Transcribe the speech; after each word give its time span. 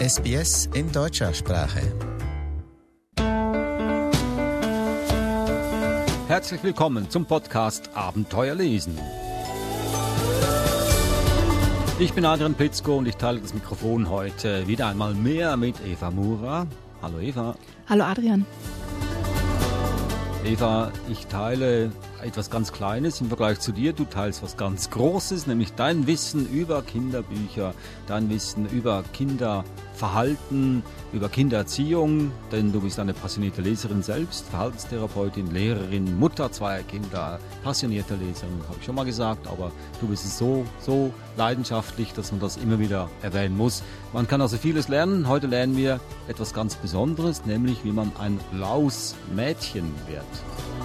SBS 0.00 0.70
in 0.72 0.90
deutscher 0.90 1.34
Sprache. 1.34 1.82
Herzlich 6.26 6.62
willkommen 6.62 7.10
zum 7.10 7.26
Podcast 7.26 7.90
Abenteuer 7.94 8.54
lesen. 8.54 8.98
Ich 11.98 12.14
bin 12.14 12.24
Adrian 12.24 12.54
Pitzko 12.54 12.96
und 12.96 13.08
ich 13.08 13.16
teile 13.16 13.40
das 13.40 13.52
Mikrofon 13.52 14.08
heute 14.08 14.66
wieder 14.66 14.86
einmal 14.86 15.12
mehr 15.12 15.58
mit 15.58 15.76
Eva 15.86 16.10
Mura. 16.10 16.66
Hallo 17.02 17.18
Eva. 17.18 17.54
Hallo 17.86 18.04
Adrian. 18.04 18.46
Eva, 20.46 20.92
ich 21.10 21.26
teile 21.26 21.92
etwas 22.22 22.50
ganz 22.50 22.72
Kleines 22.72 23.20
im 23.20 23.28
Vergleich 23.28 23.60
zu 23.60 23.72
dir. 23.72 23.92
Du 23.92 24.04
teilst 24.04 24.42
was 24.42 24.56
ganz 24.56 24.90
Großes, 24.90 25.46
nämlich 25.46 25.72
dein 25.74 26.06
Wissen 26.06 26.48
über 26.48 26.82
Kinderbücher, 26.82 27.74
dein 28.06 28.30
Wissen 28.30 28.68
über 28.68 29.02
Kinderverhalten, 29.12 30.82
über 31.12 31.28
Kindererziehung, 31.28 32.32
denn 32.52 32.72
du 32.72 32.80
bist 32.80 32.98
eine 32.98 33.14
passionierte 33.14 33.62
Leserin 33.62 34.02
selbst, 34.02 34.46
Verhaltenstherapeutin, 34.48 35.50
Lehrerin, 35.50 36.18
Mutter 36.18 36.52
zweier 36.52 36.82
Kinder, 36.82 37.38
passionierte 37.62 38.14
Leserin, 38.14 38.60
habe 38.68 38.78
ich 38.78 38.84
schon 38.84 38.94
mal 38.94 39.04
gesagt, 39.04 39.46
aber 39.46 39.72
du 40.00 40.08
bist 40.08 40.38
so, 40.38 40.64
so 40.78 41.12
leidenschaftlich, 41.36 42.12
dass 42.12 42.30
man 42.32 42.40
das 42.40 42.56
immer 42.56 42.78
wieder 42.78 43.08
erwähnen 43.22 43.56
muss. 43.56 43.82
Man 44.12 44.28
kann 44.28 44.40
also 44.40 44.56
vieles 44.56 44.88
lernen. 44.88 45.28
Heute 45.28 45.46
lernen 45.46 45.76
wir 45.76 46.00
etwas 46.28 46.52
ganz 46.54 46.76
Besonderes, 46.76 47.46
nämlich 47.46 47.84
wie 47.84 47.92
man 47.92 48.12
ein 48.18 48.38
Lausmädchen 48.52 49.92
wird. 50.06 50.79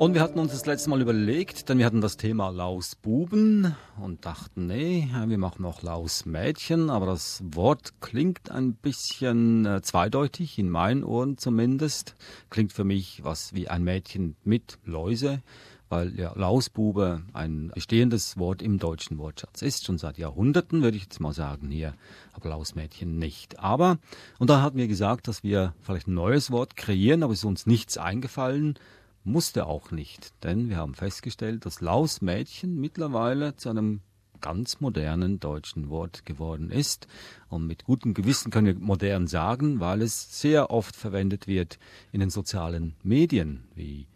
Und 0.00 0.14
wir 0.14 0.22
hatten 0.22 0.38
uns 0.38 0.52
das 0.52 0.64
letzte 0.64 0.88
Mal 0.88 1.02
überlegt, 1.02 1.68
denn 1.68 1.76
wir 1.76 1.84
hatten 1.84 2.00
das 2.00 2.16
Thema 2.16 2.48
Lausbuben 2.48 3.76
und 4.00 4.24
dachten, 4.24 4.66
nee, 4.66 5.06
wir 5.26 5.36
machen 5.36 5.60
noch 5.60 5.82
Lausmädchen, 5.82 6.88
aber 6.88 7.04
das 7.04 7.42
Wort 7.44 8.00
klingt 8.00 8.50
ein 8.50 8.72
bisschen 8.72 9.66
äh, 9.66 9.82
zweideutig, 9.82 10.58
in 10.58 10.70
meinen 10.70 11.04
Ohren 11.04 11.36
zumindest. 11.36 12.14
Klingt 12.48 12.72
für 12.72 12.84
mich 12.84 13.22
was 13.24 13.52
wie 13.52 13.68
ein 13.68 13.84
Mädchen 13.84 14.36
mit 14.42 14.78
Läuse, 14.86 15.42
weil 15.90 16.18
ja 16.18 16.32
Lausbube 16.34 17.20
ein 17.34 17.70
bestehendes 17.74 18.38
Wort 18.38 18.62
im 18.62 18.78
deutschen 18.78 19.18
Wortschatz 19.18 19.60
ist, 19.60 19.84
schon 19.84 19.98
seit 19.98 20.16
Jahrhunderten, 20.16 20.82
würde 20.82 20.96
ich 20.96 21.02
jetzt 21.02 21.20
mal 21.20 21.34
sagen, 21.34 21.70
hier, 21.70 21.92
aber 22.32 22.48
Lausmädchen 22.48 23.18
nicht. 23.18 23.58
Aber, 23.58 23.98
und 24.38 24.48
dann 24.48 24.62
hatten 24.62 24.78
wir 24.78 24.88
gesagt, 24.88 25.28
dass 25.28 25.42
wir 25.42 25.74
vielleicht 25.82 26.08
ein 26.08 26.14
neues 26.14 26.50
Wort 26.50 26.74
kreieren, 26.74 27.22
aber 27.22 27.34
es 27.34 27.40
ist 27.40 27.44
uns 27.44 27.66
nichts 27.66 27.98
eingefallen, 27.98 28.78
musste 29.24 29.66
auch 29.66 29.90
nicht, 29.90 30.32
denn 30.44 30.68
wir 30.68 30.76
haben 30.76 30.94
festgestellt, 30.94 31.66
dass 31.66 31.80
Lausmädchen 31.80 32.80
mittlerweile 32.80 33.56
zu 33.56 33.68
einem 33.68 34.00
ganz 34.40 34.80
modernen 34.80 35.38
deutschen 35.40 35.90
Wort 35.90 36.24
geworden 36.26 36.70
ist. 36.70 37.06
Und 37.48 37.66
mit 37.66 37.84
gutem 37.84 38.14
Gewissen 38.14 38.50
können 38.50 38.66
wir 38.66 38.74
modern 38.74 39.26
sagen, 39.26 39.80
weil 39.80 40.02
es 40.02 40.40
sehr 40.40 40.70
oft 40.70 40.96
verwendet 40.96 41.46
wird 41.46 41.78
in 42.12 42.20
den 42.20 42.30
sozialen 42.30 42.94
Medien 43.02 43.64
wie 43.74 44.06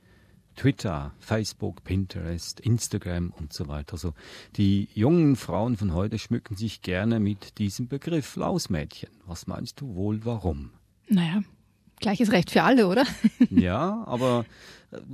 Twitter, 0.57 1.13
Facebook, 1.19 1.83
Pinterest, 1.85 2.61
Instagram 2.61 3.33
und 3.39 3.53
so 3.53 3.67
weiter. 3.67 3.95
Also 3.95 4.15
die 4.57 4.89
jungen 4.95 5.37
Frauen 5.37 5.77
von 5.77 5.93
heute 5.93 6.19
schmücken 6.19 6.57
sich 6.57 6.81
gerne 6.81 7.19
mit 7.19 7.59
diesem 7.59 7.89
Begriff 7.89 8.37
Lausmädchen. 8.37 9.11
Was 9.27 9.47
meinst 9.47 9.81
du 9.81 9.95
wohl 9.95 10.25
warum? 10.25 10.71
Naja, 11.09 11.43
gleiches 12.01 12.33
Recht 12.33 12.51
für 12.51 12.63
alle, 12.63 12.89
oder? 12.89 13.05
ja, 13.51 14.05
aber 14.07 14.45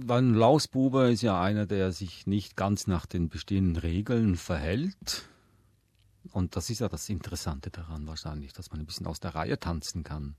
ein 0.09 0.34
Lausbube 0.34 1.11
ist 1.11 1.23
ja 1.23 1.41
einer, 1.41 1.67
der 1.67 1.92
sich 1.92 2.27
nicht 2.27 2.56
ganz 2.56 2.86
nach 2.86 3.06
den 3.06 3.28
bestehenden 3.28 3.77
Regeln 3.77 4.36
verhält. 4.36 5.29
Und 6.33 6.57
das 6.57 6.70
ist 6.70 6.80
ja 6.80 6.89
das 6.89 7.08
Interessante 7.08 7.70
daran 7.70 8.07
wahrscheinlich, 8.07 8.52
dass 8.52 8.70
man 8.70 8.80
ein 8.80 8.86
bisschen 8.86 9.07
aus 9.07 9.20
der 9.20 9.35
Reihe 9.35 9.58
tanzen 9.58 10.05
kann. 10.05 10.36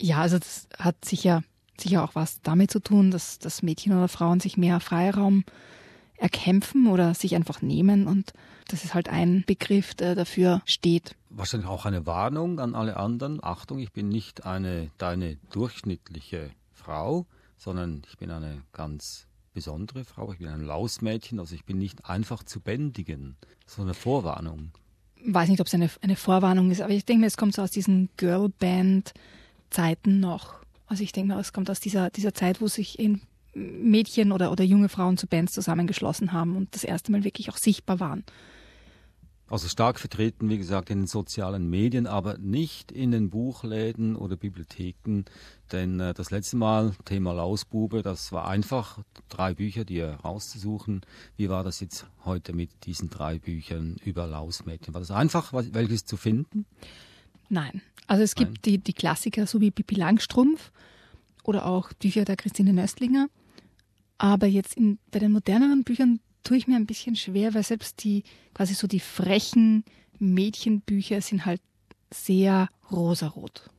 Ja, 0.00 0.20
also 0.20 0.38
das 0.38 0.68
hat 0.78 1.04
sicher, 1.04 1.42
sicher 1.78 2.04
auch 2.04 2.14
was 2.14 2.40
damit 2.42 2.70
zu 2.70 2.80
tun, 2.80 3.10
dass, 3.10 3.38
dass 3.38 3.62
Mädchen 3.62 3.92
oder 3.92 4.08
Frauen 4.08 4.40
sich 4.40 4.56
mehr 4.56 4.80
Freiraum 4.80 5.44
erkämpfen 6.16 6.86
oder 6.86 7.14
sich 7.14 7.34
einfach 7.34 7.60
nehmen 7.60 8.06
und 8.06 8.32
das 8.68 8.84
ist 8.84 8.94
halt 8.94 9.08
ein 9.08 9.44
Begriff, 9.46 9.94
der 9.94 10.14
dafür 10.14 10.62
steht. 10.64 11.16
Wahrscheinlich 11.30 11.68
auch 11.68 11.86
eine 11.86 12.06
Warnung 12.06 12.60
an 12.60 12.74
alle 12.74 12.96
anderen. 12.96 13.42
Achtung, 13.42 13.78
ich 13.78 13.92
bin 13.92 14.08
nicht 14.08 14.46
eine 14.46 14.90
deine 14.98 15.36
durchschnittliche 15.50 16.50
Frau 16.72 17.26
sondern 17.64 18.02
ich 18.08 18.16
bin 18.18 18.30
eine 18.30 18.62
ganz 18.72 19.26
besondere 19.52 20.04
Frau. 20.04 20.32
Ich 20.32 20.38
bin 20.38 20.46
ein 20.48 20.64
Lausmädchen, 20.64 21.40
also 21.40 21.54
ich 21.54 21.64
bin 21.64 21.78
nicht 21.78 22.04
einfach 22.04 22.42
zu 22.42 22.60
bändigen. 22.60 23.36
So 23.66 23.80
eine 23.82 23.94
Vorwarnung. 23.94 24.72
Ich 25.16 25.32
weiß 25.32 25.48
nicht, 25.48 25.60
ob 25.60 25.68
es 25.68 25.74
eine, 25.74 25.88
eine 26.02 26.16
Vorwarnung 26.16 26.70
ist, 26.70 26.82
aber 26.82 26.92
ich 26.92 27.06
denke 27.06 27.22
mir, 27.22 27.26
es 27.26 27.38
kommt 27.38 27.54
so 27.54 27.62
aus 27.62 27.70
diesen 27.70 28.10
Girlband-Zeiten 28.18 30.20
noch. 30.20 30.56
Also 30.86 31.02
ich 31.02 31.12
denke 31.12 31.34
mir, 31.34 31.40
es 31.40 31.54
kommt 31.54 31.70
aus 31.70 31.80
dieser, 31.80 32.10
dieser 32.10 32.34
Zeit, 32.34 32.60
wo 32.60 32.68
sich 32.68 32.98
Mädchen 33.54 34.32
oder, 34.32 34.50
oder 34.52 34.64
junge 34.64 34.88
Frauen 34.88 35.16
zu 35.16 35.26
Bands 35.26 35.52
zusammengeschlossen 35.52 36.32
haben 36.32 36.56
und 36.56 36.74
das 36.74 36.84
erste 36.84 37.12
Mal 37.12 37.24
wirklich 37.24 37.50
auch 37.50 37.56
sichtbar 37.56 38.00
waren. 38.00 38.24
Also 39.46 39.68
stark 39.68 40.00
vertreten, 40.00 40.48
wie 40.48 40.56
gesagt, 40.56 40.88
in 40.88 41.00
den 41.00 41.06
sozialen 41.06 41.68
Medien, 41.68 42.06
aber 42.06 42.38
nicht 42.38 42.90
in 42.90 43.10
den 43.10 43.28
Buchläden 43.28 44.16
oder 44.16 44.36
Bibliotheken. 44.36 45.24
Denn 45.70 46.00
äh, 46.00 46.14
das 46.14 46.30
letzte 46.30 46.56
Mal, 46.56 46.92
Thema 47.04 47.34
Lausbube, 47.34 48.02
das 48.02 48.32
war 48.32 48.48
einfach, 48.48 49.00
drei 49.28 49.54
Bücher, 49.54 49.84
die 49.84 50.00
rauszusuchen. 50.00 51.02
Wie 51.36 51.50
war 51.50 51.62
das 51.62 51.80
jetzt 51.80 52.06
heute 52.24 52.54
mit 52.54 52.70
diesen 52.86 53.10
drei 53.10 53.38
Büchern 53.38 53.96
über 54.02 54.26
Lausmädchen? 54.26 54.94
War 54.94 55.02
das 55.02 55.10
einfach, 55.10 55.52
welches 55.52 56.06
zu 56.06 56.16
finden? 56.16 56.64
Nein. 57.50 57.82
Also 58.06 58.22
es 58.22 58.34
gibt 58.34 58.64
die, 58.64 58.78
die 58.78 58.92
Klassiker, 58.92 59.46
so 59.46 59.60
wie 59.60 59.70
Pippi 59.70 59.94
Langstrumpf 59.94 60.72
oder 61.42 61.66
auch 61.66 61.92
Bücher 61.92 62.24
der 62.24 62.36
Christine 62.36 62.72
Nöstlinger. 62.72 63.28
Aber 64.18 64.46
jetzt 64.46 64.74
in, 64.74 64.98
bei 65.10 65.18
den 65.18 65.32
moderneren 65.32 65.84
Büchern 65.84 66.20
tue 66.42 66.56
ich 66.56 66.66
mir 66.66 66.76
ein 66.76 66.86
bisschen 66.86 67.16
schwer, 67.16 67.54
weil 67.54 67.62
selbst 67.62 68.04
die 68.04 68.22
quasi 68.54 68.74
so 68.74 68.86
die 68.86 69.00
frechen 69.00 69.84
Mädchenbücher 70.18 71.20
sind 71.20 71.46
halt 71.46 71.60
sehr 72.12 72.68
rosarot. 72.90 73.70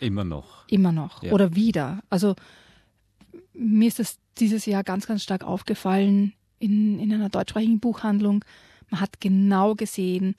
Immer 0.00 0.24
noch. 0.24 0.66
Immer 0.68 0.92
noch. 0.92 1.22
Ja. 1.22 1.32
Oder 1.32 1.54
wieder. 1.54 2.02
Also 2.10 2.34
mir 3.54 3.88
ist 3.88 3.98
das 3.98 4.18
dieses 4.38 4.66
Jahr 4.66 4.84
ganz, 4.84 5.06
ganz 5.06 5.22
stark 5.22 5.44
aufgefallen 5.44 6.34
in, 6.58 6.98
in 6.98 7.12
einer 7.12 7.28
deutschsprachigen 7.28 7.80
Buchhandlung. 7.80 8.44
Man 8.90 9.00
hat 9.00 9.20
genau 9.20 9.74
gesehen, 9.74 10.34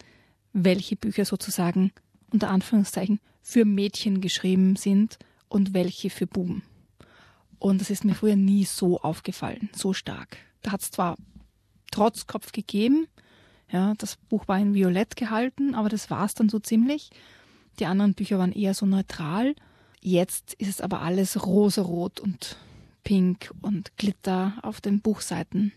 welche 0.54 0.96
Bücher 0.96 1.26
sozusagen 1.26 1.92
unter 2.32 2.50
Anführungszeichen 2.50 3.20
für 3.42 3.66
Mädchen 3.66 4.22
geschrieben 4.22 4.76
sind 4.76 5.18
und 5.50 5.74
welche 5.74 6.10
für 6.10 6.28
Buben. 6.28 6.64
Und 7.60 7.82
das 7.82 7.90
ist 7.90 8.06
mir 8.06 8.16
früher 8.16 8.36
nie 8.36 8.66
so 8.66 9.00
aufgefallen, 9.02 9.70
so 9.74 9.94
stark. 9.94 10.38
Da 10.62 10.72
hat 10.72 10.82
es 10.82 10.92
zwar 10.92 11.16
Trotzkopf 11.92 12.52
gegeben, 12.52 13.08
ja, 13.72 13.94
das 13.98 14.16
Buch 14.30 14.48
war 14.48 14.60
in 14.60 14.74
Violett 14.74 15.16
gehalten, 15.16 15.76
aber 15.76 15.90
das 15.90 16.10
war 16.10 16.26
es 16.26 16.34
dann 16.34 16.50
so 16.50 16.60
ziemlich. 16.60 17.10
Die 17.80 17.86
anderen 17.86 18.14
Bücher 18.14 18.40
waren 18.40 18.54
eher 18.54 18.74
so 18.74 18.86
neutral. 18.86 19.56
Jetzt 20.02 20.54
ist 20.54 20.70
es 20.70 20.82
aber 20.82 21.02
alles 21.02 21.46
rosarot 21.46 22.20
und 22.20 22.58
pink 23.04 23.52
und 23.62 23.96
Glitter 23.98 24.54
auf 24.62 24.80
den 24.80 25.02
Buchseiten. 25.02 25.74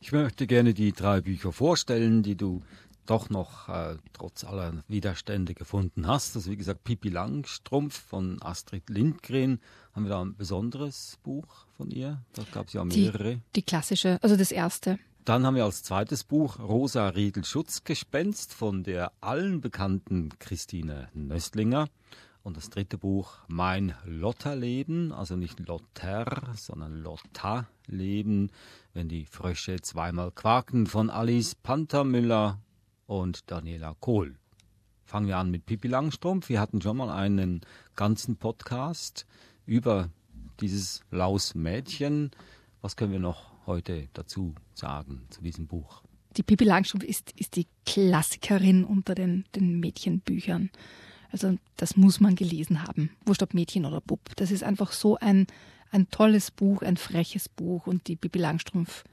Ich 0.00 0.12
möchte 0.12 0.46
gerne 0.46 0.74
die 0.74 0.92
drei 0.92 1.20
Bücher 1.20 1.52
vorstellen, 1.52 2.22
die 2.22 2.36
du 2.36 2.62
doch 3.06 3.30
noch 3.30 3.68
äh, 3.68 3.96
trotz 4.12 4.44
aller 4.44 4.82
Widerstände 4.88 5.54
gefunden 5.54 6.06
hast. 6.06 6.36
Also 6.36 6.50
wie 6.50 6.56
gesagt, 6.56 6.84
Pippi 6.84 7.08
Langstrumpf 7.08 7.98
von 7.98 8.40
Astrid 8.42 8.88
Lindgren. 8.90 9.60
Haben 9.92 10.04
wir 10.04 10.10
da 10.10 10.22
ein 10.22 10.36
besonderes 10.36 11.18
Buch 11.22 11.66
von 11.76 11.90
ihr? 11.90 12.22
Da 12.34 12.42
gab 12.52 12.68
es 12.68 12.72
ja 12.72 12.84
mehrere. 12.84 13.36
Die, 13.36 13.40
die 13.56 13.62
klassische, 13.62 14.18
also 14.22 14.36
das 14.36 14.50
erste. 14.50 14.98
Dann 15.24 15.46
haben 15.46 15.56
wir 15.56 15.64
als 15.64 15.82
zweites 15.82 16.22
Buch 16.24 16.58
Rosa 16.58 17.08
Riedel 17.08 17.44
Schutzgespenst 17.44 18.52
von 18.52 18.82
der 18.82 19.12
allen 19.22 19.60
bekannten 19.62 20.30
Christine 20.38 21.08
Nöstlinger. 21.14 21.88
Und 22.42 22.58
das 22.58 22.68
dritte 22.68 22.98
Buch 22.98 23.38
Mein 23.48 23.94
Lotterleben, 24.04 25.12
also 25.12 25.34
nicht 25.34 25.66
Lotter, 25.66 26.52
sondern 26.56 27.00
Lotta-Leben, 27.00 28.50
wenn 28.92 29.08
die 29.08 29.24
Frösche 29.24 29.80
zweimal 29.80 30.30
quaken 30.30 30.86
von 30.86 31.08
Alice 31.08 31.54
Panthermüller 31.54 32.58
und 33.06 33.50
Daniela 33.50 33.94
Kohl. 34.00 34.36
Fangen 35.04 35.26
wir 35.26 35.36
an 35.36 35.50
mit 35.50 35.66
Pippi 35.66 35.88
Langstrumpf. 35.88 36.48
Wir 36.48 36.60
hatten 36.60 36.80
schon 36.80 36.96
mal 36.96 37.10
einen 37.10 37.60
ganzen 37.94 38.36
Podcast 38.36 39.26
über 39.66 40.10
dieses 40.60 41.02
Laus 41.10 41.54
Mädchen. 41.54 42.30
Was 42.80 42.96
können 42.96 43.12
wir 43.12 43.18
noch 43.18 43.52
heute 43.66 44.08
dazu 44.12 44.54
sagen 44.74 45.26
zu 45.30 45.42
diesem 45.42 45.66
Buch? 45.66 46.02
Die 46.36 46.42
Pippi 46.42 46.64
Langstrumpf 46.64 47.04
ist, 47.04 47.32
ist 47.32 47.56
die 47.56 47.66
Klassikerin 47.86 48.84
unter 48.84 49.14
den, 49.14 49.44
den 49.54 49.78
Mädchenbüchern. 49.78 50.70
Also 51.30 51.58
das 51.76 51.96
muss 51.96 52.20
man 52.20 52.36
gelesen 52.36 52.82
haben. 52.82 53.10
Wurscht 53.24 53.42
ob 53.42 53.54
Mädchen 53.54 53.86
oder 53.86 54.00
Bub. 54.00 54.20
Das 54.36 54.50
ist 54.50 54.62
einfach 54.62 54.92
so 54.92 55.16
ein, 55.16 55.46
ein 55.90 56.08
tolles 56.10 56.50
Buch, 56.50 56.82
ein 56.82 56.96
freches 56.96 57.48
Buch 57.48 57.86
und 57.86 58.08
die 58.08 58.16
Bibi 58.16 58.38
Langstrumpf, 58.38 59.04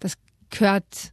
das 0.00 0.16
gehört, 0.50 1.12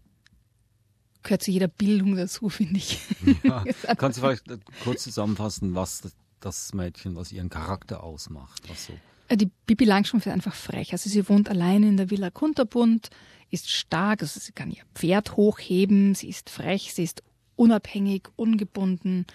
gehört 1.23 1.43
zu 1.43 1.51
jeder 1.51 1.67
Bildung 1.67 2.15
dazu, 2.15 2.49
finde 2.49 2.77
ich. 2.77 2.99
Ja. 3.43 3.63
Kannst 3.97 4.17
du 4.17 4.21
vielleicht 4.21 4.43
kurz 4.83 5.03
zusammenfassen, 5.03 5.75
was 5.75 6.13
das 6.39 6.73
Mädchen, 6.73 7.15
was 7.15 7.31
ihren 7.31 7.49
Charakter 7.49 8.03
ausmacht? 8.03 8.63
Was 8.69 8.85
so? 8.87 8.93
Äh, 9.29 9.37
die 9.37 9.49
Bibi 9.65 9.85
Langstrumpf 9.85 10.25
ist 10.25 10.31
einfach 10.31 10.55
frech. 10.55 10.91
Also 10.91 11.09
sie 11.09 11.27
wohnt 11.29 11.49
allein 11.49 11.83
in 11.83 11.97
der 11.97 12.09
Villa 12.09 12.29
Kunterbund, 12.29 13.09
ist 13.49 13.69
stark, 13.69 14.21
also 14.21 14.39
sie 14.39 14.51
kann 14.51 14.71
ihr 14.71 14.83
Pferd 14.95 15.37
hochheben, 15.37 16.15
sie 16.15 16.29
ist 16.29 16.49
frech, 16.49 16.93
sie 16.93 17.03
ist 17.03 17.23
unabhängig, 17.55 18.29
ungebunden 18.35 19.25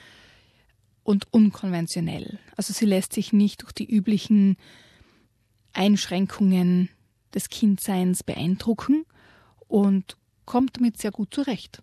und 1.04 1.32
unkonventionell. 1.32 2.38
Also 2.56 2.72
sie 2.72 2.84
lässt 2.84 3.12
sich 3.12 3.32
nicht 3.32 3.62
durch 3.62 3.72
die 3.72 3.86
üblichen 3.86 4.56
Einschränkungen 5.72 6.88
des 7.34 7.48
Kindseins 7.48 8.22
beeindrucken 8.22 9.04
und 9.68 10.16
kommt 10.48 10.78
damit 10.78 10.96
sehr 10.96 11.10
gut 11.10 11.34
zurecht. 11.34 11.82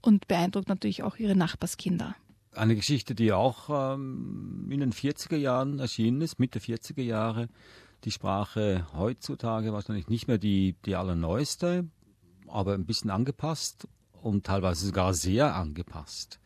Und 0.00 0.28
beeindruckt 0.28 0.68
natürlich 0.68 1.02
auch 1.02 1.16
ihre 1.16 1.34
Nachbarskinder. 1.34 2.14
Eine 2.52 2.76
Geschichte, 2.76 3.16
die 3.16 3.32
auch 3.32 3.94
ähm, 3.94 4.68
in 4.70 4.78
den 4.78 4.92
40er 4.92 5.36
Jahren 5.36 5.80
erschienen 5.80 6.20
ist, 6.20 6.38
Mitte 6.38 6.60
40er 6.60 7.02
Jahre. 7.02 7.48
Die 8.04 8.12
Sprache 8.12 8.86
heutzutage 8.94 9.72
wahrscheinlich 9.72 10.06
nicht 10.06 10.28
mehr 10.28 10.38
die, 10.38 10.76
die 10.84 10.94
allerneueste, 10.94 11.88
aber 12.46 12.74
ein 12.74 12.86
bisschen 12.86 13.10
angepasst 13.10 13.88
und 14.22 14.46
teilweise 14.46 14.86
sogar 14.86 15.12
sehr 15.12 15.56
angepasst. 15.56 16.38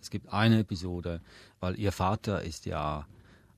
Es 0.00 0.08
gibt 0.08 0.32
eine 0.32 0.60
Episode, 0.60 1.20
weil 1.58 1.80
ihr 1.80 1.90
Vater 1.90 2.44
ist 2.44 2.64
ja 2.64 3.08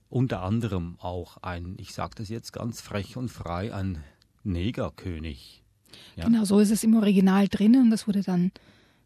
unter 0.08 0.40
anderem 0.40 0.96
auch 0.98 1.36
ein, 1.42 1.76
ich 1.78 1.92
sage 1.92 2.14
das 2.16 2.30
jetzt 2.30 2.54
ganz 2.54 2.80
frech 2.80 3.18
und 3.18 3.28
frei, 3.28 3.74
ein 3.74 4.02
Negerkönig. 4.44 5.61
Ja. 6.16 6.24
Genau, 6.24 6.44
so 6.44 6.58
ist 6.58 6.70
es 6.70 6.84
im 6.84 6.94
Original 6.96 7.48
drin 7.48 7.76
und 7.76 7.90
das 7.90 8.06
wurde 8.06 8.22
dann 8.22 8.52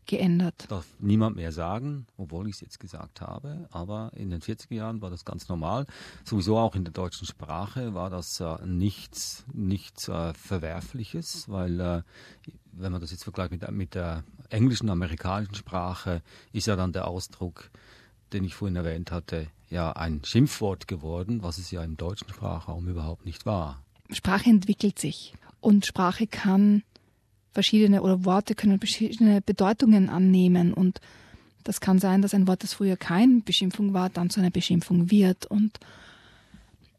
geändert. 0.07 0.67
Darf 0.69 0.87
niemand 0.99 1.37
mehr 1.37 1.53
sagen, 1.53 2.07
obwohl 2.17 2.49
ich 2.49 2.57
es 2.57 2.61
jetzt 2.61 2.81
gesagt 2.81 3.21
habe, 3.21 3.69
aber 3.71 4.13
in 4.15 4.31
den 4.31 4.41
40er 4.41 4.75
Jahren 4.75 5.03
war 5.03 5.11
das 5.11 5.25
ganz 5.25 5.49
normal. 5.49 5.87
Sowieso 6.25 6.57
auch 6.59 6.75
in 6.75 6.85
der 6.85 6.93
deutschen 6.93 7.27
Sprache 7.27 7.95
war 7.95 8.09
das 8.09 8.41
äh, 8.41 8.65
nichts, 8.65 9.45
nichts 9.53 10.09
äh, 10.09 10.33
Verwerfliches, 10.35 11.49
weil 11.49 11.81
äh, 11.81 12.03
wenn 12.73 12.93
man 12.93 13.01
das 13.01 13.11
jetzt 13.11 13.25
vergleicht 13.25 13.51
mit, 13.51 13.69
mit 13.73 13.95
der 13.95 14.25
englischen, 14.49 14.89
amerikanischen 14.89 15.55
Sprache, 15.55 16.23
ist 16.53 16.67
ja 16.67 16.77
dann 16.77 16.93
der 16.93 17.09
Ausdruck, 17.09 17.71
den 18.33 18.45
ich 18.45 18.55
vorhin 18.55 18.77
erwähnt 18.77 19.11
hatte, 19.11 19.49
ja 19.69 19.93
ein 19.93 20.23
Schimpfwort 20.25 20.87
geworden, 20.87 21.43
was 21.43 21.59
es 21.59 21.71
ja 21.71 21.83
im 21.83 21.97
deutschen 21.97 22.29
Sprachraum 22.29 22.89
überhaupt 22.89 23.25
nicht 23.25 23.47
war. 23.47 23.83
Sprache 24.11 24.49
entwickelt 24.51 25.01
sich 25.01 25.35
und 25.67 25.85
Sprache 25.85 26.29
kann 26.29 26.85
verschiedene 27.51 28.01
oder 28.03 28.25
Worte 28.25 28.55
können 28.55 28.79
verschiedene 28.79 29.41
Bedeutungen 29.41 30.09
annehmen 30.09 30.73
und 30.73 31.01
das 31.65 31.81
kann 31.81 31.99
sein, 31.99 32.23
dass 32.23 32.35
ein 32.35 32.47
Wort, 32.47 32.63
das 32.63 32.75
früher 32.75 32.97
keine 32.97 33.41
Beschimpfung 33.41 33.93
war, 33.93 34.09
dann 34.09 34.31
zu 34.31 34.39
einer 34.39 34.51
Beschimpfung 34.51 35.11
wird 35.11 35.45
und 35.47 35.81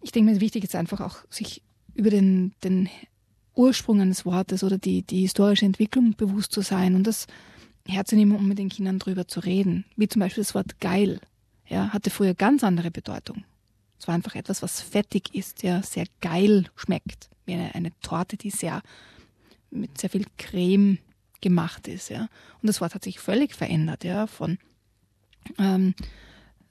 ich 0.02 0.12
denke 0.12 0.34
mir, 0.34 0.42
wichtig 0.42 0.66
ist 0.66 0.76
einfach 0.76 1.00
auch, 1.00 1.20
sich 1.30 1.62
über 1.94 2.10
den, 2.10 2.52
den 2.62 2.90
Ursprung 3.56 4.02
eines 4.02 4.26
Wortes 4.26 4.66
oder 4.66 4.78
die, 4.78 5.02
die 5.02 5.22
historische 5.22 5.66
Entwicklung 5.66 6.16
bewusst 6.18 6.52
zu 6.52 6.60
sein 6.60 6.96
und 6.96 7.08
das 7.08 7.26
herzunehmen, 7.88 8.36
um 8.36 8.50
mit 8.50 8.58
den 8.58 8.68
Kindern 8.68 9.00
drüber 9.00 9.30
zu 9.30 9.40
reden. 9.40 9.86
Wie 9.96 10.10
zum 10.10 10.20
Beispiel 10.20 10.44
das 10.44 10.54
Wort 10.56 10.82
geil, 10.82 11.22
ja, 11.70 11.94
hatte 11.94 12.10
früher 12.10 12.34
ganz 12.34 12.66
andere 12.66 12.92
Bedeutung. 12.92 13.46
Es 14.00 14.08
war 14.08 14.16
einfach 14.16 14.36
etwas, 14.36 14.62
was 14.62 14.82
fettig 14.82 15.34
ist, 15.34 15.64
ja, 15.64 15.82
sehr 15.82 16.06
geil 16.22 16.66
schmeckt. 16.76 17.30
Wie 17.46 17.54
eine, 17.54 17.74
eine 17.76 17.92
Torte, 18.02 18.38
die 18.38 18.50
sehr 18.50 18.82
mit 19.70 19.98
sehr 19.98 20.10
viel 20.10 20.26
Creme 20.38 21.00
gemacht 21.42 21.88
ist. 21.88 22.10
Ja. 22.10 22.30
Und 22.62 22.68
das 22.68 22.82
Wort 22.82 22.96
hat 22.96 23.04
sich 23.04 23.20
völlig 23.20 23.54
verändert, 23.54 24.04
ja, 24.04 24.28
von 24.28 24.58
ähm, 25.58 25.94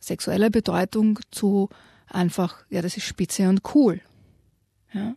sexueller 0.00 0.50
Bedeutung 0.50 1.18
zu 1.30 1.68
einfach, 2.06 2.64
ja, 2.70 2.82
das 2.82 2.96
ist 2.96 3.04
spitze 3.04 3.48
und 3.48 3.62
cool. 3.74 4.00
Ja. 4.92 5.16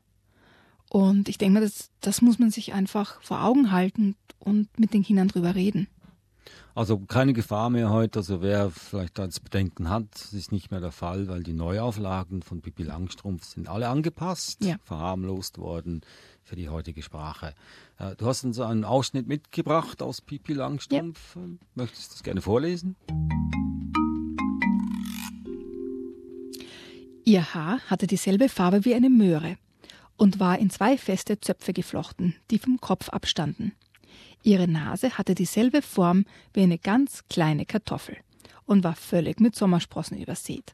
Und 0.90 1.30
ich 1.30 1.38
denke 1.38 1.56
mal, 1.56 1.62
das, 1.62 1.92
das 2.02 2.22
muss 2.22 2.40
man 2.40 2.52
sich 2.52 2.74
einfach 2.74 3.22
vor 3.22 3.44
Augen 3.44 3.72
halten 3.72 4.16
und 4.40 4.80
mit 4.80 4.94
den 4.94 5.04
Kindern 5.04 5.28
drüber 5.28 5.56
reden. 5.56 5.88
Also 6.76 7.00
keine 7.00 7.34
Gefahr 7.34 7.70
mehr 7.70 7.90
heute. 7.90 8.20
Also 8.20 8.42
wer 8.42 8.70
vielleicht 8.70 9.20
als 9.20 9.40
Bedenken 9.40 9.90
hat, 9.90 10.06
das 10.14 10.34
ist 10.34 10.52
nicht 10.52 10.72
mehr 10.72 10.80
der 10.80 10.92
Fall, 10.92 11.28
weil 11.28 11.44
die 11.44 11.54
Neuauflagen 11.54 12.42
von 12.42 12.62
Pippi 12.62 12.84
Langstrumpf 12.84 13.44
sind 13.46 13.68
alle 13.68 13.90
angepasst, 13.90 14.64
ja. 14.64 14.76
verharmlost 14.84 15.58
worden 15.58 16.02
für 16.44 16.56
die 16.56 16.70
heutige 16.70 17.02
Sprache. 17.04 17.54
Äh, 17.98 18.16
du 18.16 18.26
hast 18.26 18.44
uns 18.44 18.60
einen 18.60 18.86
Ausschnitt 18.86 19.28
mitgebracht 19.28 20.02
aus 20.02 20.22
Pipi 20.22 20.54
Langstrumpf. 20.54 21.36
Ja. 21.36 21.42
Möchtest 21.76 22.12
du 22.12 22.14
das 22.16 22.24
gerne 22.24 22.42
vorlesen? 22.42 22.96
Ihr 27.26 27.54
Haar 27.54 27.80
hatte 27.88 28.08
dieselbe 28.08 28.50
Farbe 28.50 28.86
wie 28.86 28.96
eine 28.96 29.10
Möhre 29.10 29.58
und 30.18 30.40
war 30.40 30.58
in 30.58 30.70
zwei 30.70 30.98
feste 30.98 31.40
Zöpfe 31.40 31.74
geflochten, 31.74 32.36
die 32.50 32.58
vom 32.58 32.82
Kopf 32.82 33.10
abstanden. 33.10 33.74
Ihre 34.44 34.68
Nase 34.68 35.18
hatte 35.18 35.36
dieselbe 35.36 35.82
Form 35.82 36.26
wie 36.54 36.62
eine 36.62 36.78
ganz 36.78 37.24
kleine 37.30 37.66
Kartoffel 37.66 38.18
und 38.66 38.84
war 38.84 38.96
völlig 38.96 39.40
mit 39.40 39.56
Sommersprossen 39.56 40.18
übersät. 40.18 40.74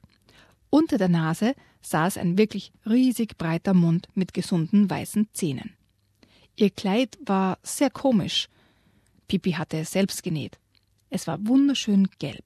Unter 0.70 0.98
der 0.98 1.10
Nase 1.10 1.56
saß 1.82 2.18
ein 2.18 2.38
wirklich 2.38 2.72
riesig 2.86 3.38
breiter 3.38 3.74
Mund 3.74 4.08
mit 4.14 4.34
gesunden 4.34 4.90
weißen 4.90 5.30
Zähnen. 5.34 5.76
Ihr 6.56 6.70
Kleid 6.70 7.18
war 7.26 7.58
sehr 7.64 7.90
komisch. 7.90 8.48
Pipi 9.28 9.54
hatte 9.54 9.78
es 9.78 9.92
selbst 9.92 10.24
genäht. 10.24 10.60
Es 11.10 11.28
war 11.28 11.46
wunderschön 11.48 12.08
gelb. 12.20 12.46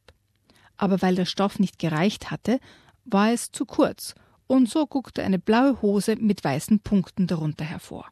Aber 0.77 1.01
weil 1.01 1.15
der 1.15 1.25
Stoff 1.25 1.59
nicht 1.59 1.79
gereicht 1.79 2.31
hatte, 2.31 2.59
war 3.05 3.31
es 3.31 3.51
zu 3.51 3.65
kurz, 3.65 4.15
und 4.47 4.69
so 4.69 4.87
guckte 4.87 5.23
eine 5.23 5.39
blaue 5.39 5.81
Hose 5.81 6.15
mit 6.15 6.43
weißen 6.43 6.79
Punkten 6.79 7.27
darunter 7.27 7.65
hervor. 7.65 8.07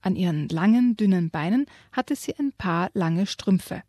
An 0.00 0.16
ihren 0.16 0.48
langen, 0.48 0.96
dünnen 0.96 1.30
Beinen 1.30 1.66
hatte 1.92 2.14
sie 2.16 2.34
ein 2.38 2.52
paar 2.52 2.90
lange 2.94 3.26
Strümpfe, 3.26 3.82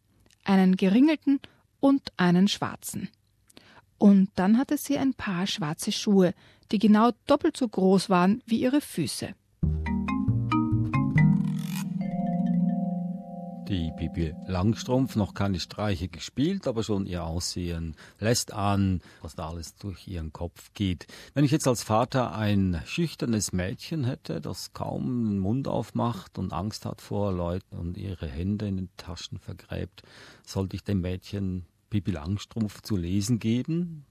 einen 0.43 0.75
geringelten 0.75 1.39
und 1.79 2.11
einen 2.17 2.47
schwarzen. 2.47 3.09
Und 3.97 4.29
dann 4.35 4.57
hatte 4.57 4.77
sie 4.77 4.97
ein 4.97 5.13
paar 5.13 5.45
schwarze 5.45 5.91
Schuhe, 5.91 6.33
die 6.71 6.79
genau 6.79 7.11
doppelt 7.27 7.57
so 7.57 7.67
groß 7.67 8.09
waren 8.09 8.41
wie 8.45 8.61
ihre 8.61 8.81
Füße. 8.81 9.35
Die 13.69 13.91
Bibi 13.95 14.33
Langstrumpf 14.47 15.15
noch 15.15 15.35
keine 15.35 15.59
Streiche 15.59 16.07
gespielt, 16.07 16.65
aber 16.65 16.81
schon 16.81 17.05
ihr 17.05 17.23
Aussehen 17.23 17.95
lässt 18.19 18.51
an, 18.51 18.99
was 19.21 19.35
da 19.35 19.49
alles 19.49 19.75
durch 19.75 20.07
ihren 20.07 20.33
Kopf 20.33 20.73
geht. 20.73 21.05
Wenn 21.35 21.45
ich 21.45 21.51
jetzt 21.51 21.67
als 21.67 21.83
Vater 21.83 22.33
ein 22.33 22.81
schüchternes 22.87 23.53
Mädchen 23.53 24.05
hätte, 24.05 24.41
das 24.41 24.73
kaum 24.73 25.23
den 25.29 25.37
Mund 25.37 25.67
aufmacht 25.67 26.39
und 26.39 26.51
Angst 26.51 26.83
hat 26.83 26.99
vor 26.99 27.31
Leuten 27.31 27.77
und 27.77 27.95
ihre 27.95 28.25
Hände 28.25 28.67
in 28.67 28.77
den 28.77 28.89
Taschen 28.97 29.37
vergräbt, 29.37 30.01
sollte 30.43 30.75
ich 30.75 30.83
dem 30.83 31.01
Mädchen 31.01 31.67
Bibi 31.91 32.09
Langstrumpf 32.09 32.81
zu 32.81 32.97
lesen 32.97 33.37
geben? 33.37 34.03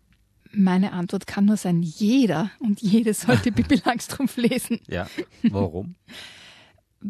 Meine 0.53 0.93
Antwort 0.93 1.27
kann 1.27 1.47
nur 1.47 1.57
sein, 1.57 1.83
jeder 1.83 2.53
und 2.61 2.81
jede 2.81 3.13
sollte 3.13 3.51
Bibi 3.53 3.83
Langstrumpf 3.85 4.37
lesen. 4.37 4.79
Ja, 4.87 5.09
warum? 5.43 5.97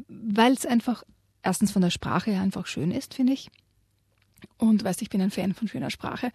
Weil 0.08 0.54
es 0.54 0.64
einfach 0.64 1.04
erstens 1.42 1.72
von 1.72 1.82
der 1.82 1.90
Sprache 1.90 2.30
her 2.30 2.42
einfach 2.42 2.66
schön 2.66 2.90
ist, 2.90 3.14
finde 3.14 3.32
ich. 3.32 3.50
Und 4.56 4.84
weißt, 4.84 5.02
ich 5.02 5.10
bin 5.10 5.20
ein 5.20 5.30
Fan 5.30 5.54
von 5.54 5.68
schöner 5.68 5.90
Sprache 5.90 6.30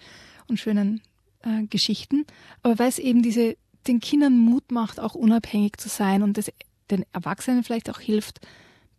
und 0.47 0.59
schönen 0.59 1.01
äh, 1.41 1.63
Geschichten. 1.67 2.25
Aber 2.61 2.79
weil 2.79 2.89
es 2.89 2.99
eben 2.99 3.21
diese, 3.21 3.55
den 3.87 3.99
Kindern 3.99 4.37
Mut 4.37 4.71
macht, 4.71 4.99
auch 4.99 5.15
unabhängig 5.15 5.77
zu 5.77 5.89
sein 5.89 6.23
und 6.23 6.37
es 6.37 6.51
den 6.91 7.05
Erwachsenen 7.13 7.63
vielleicht 7.63 7.89
auch 7.89 7.99
hilft, 7.99 8.45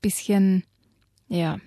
bisschen, 0.01 0.65
ja, 1.29 1.59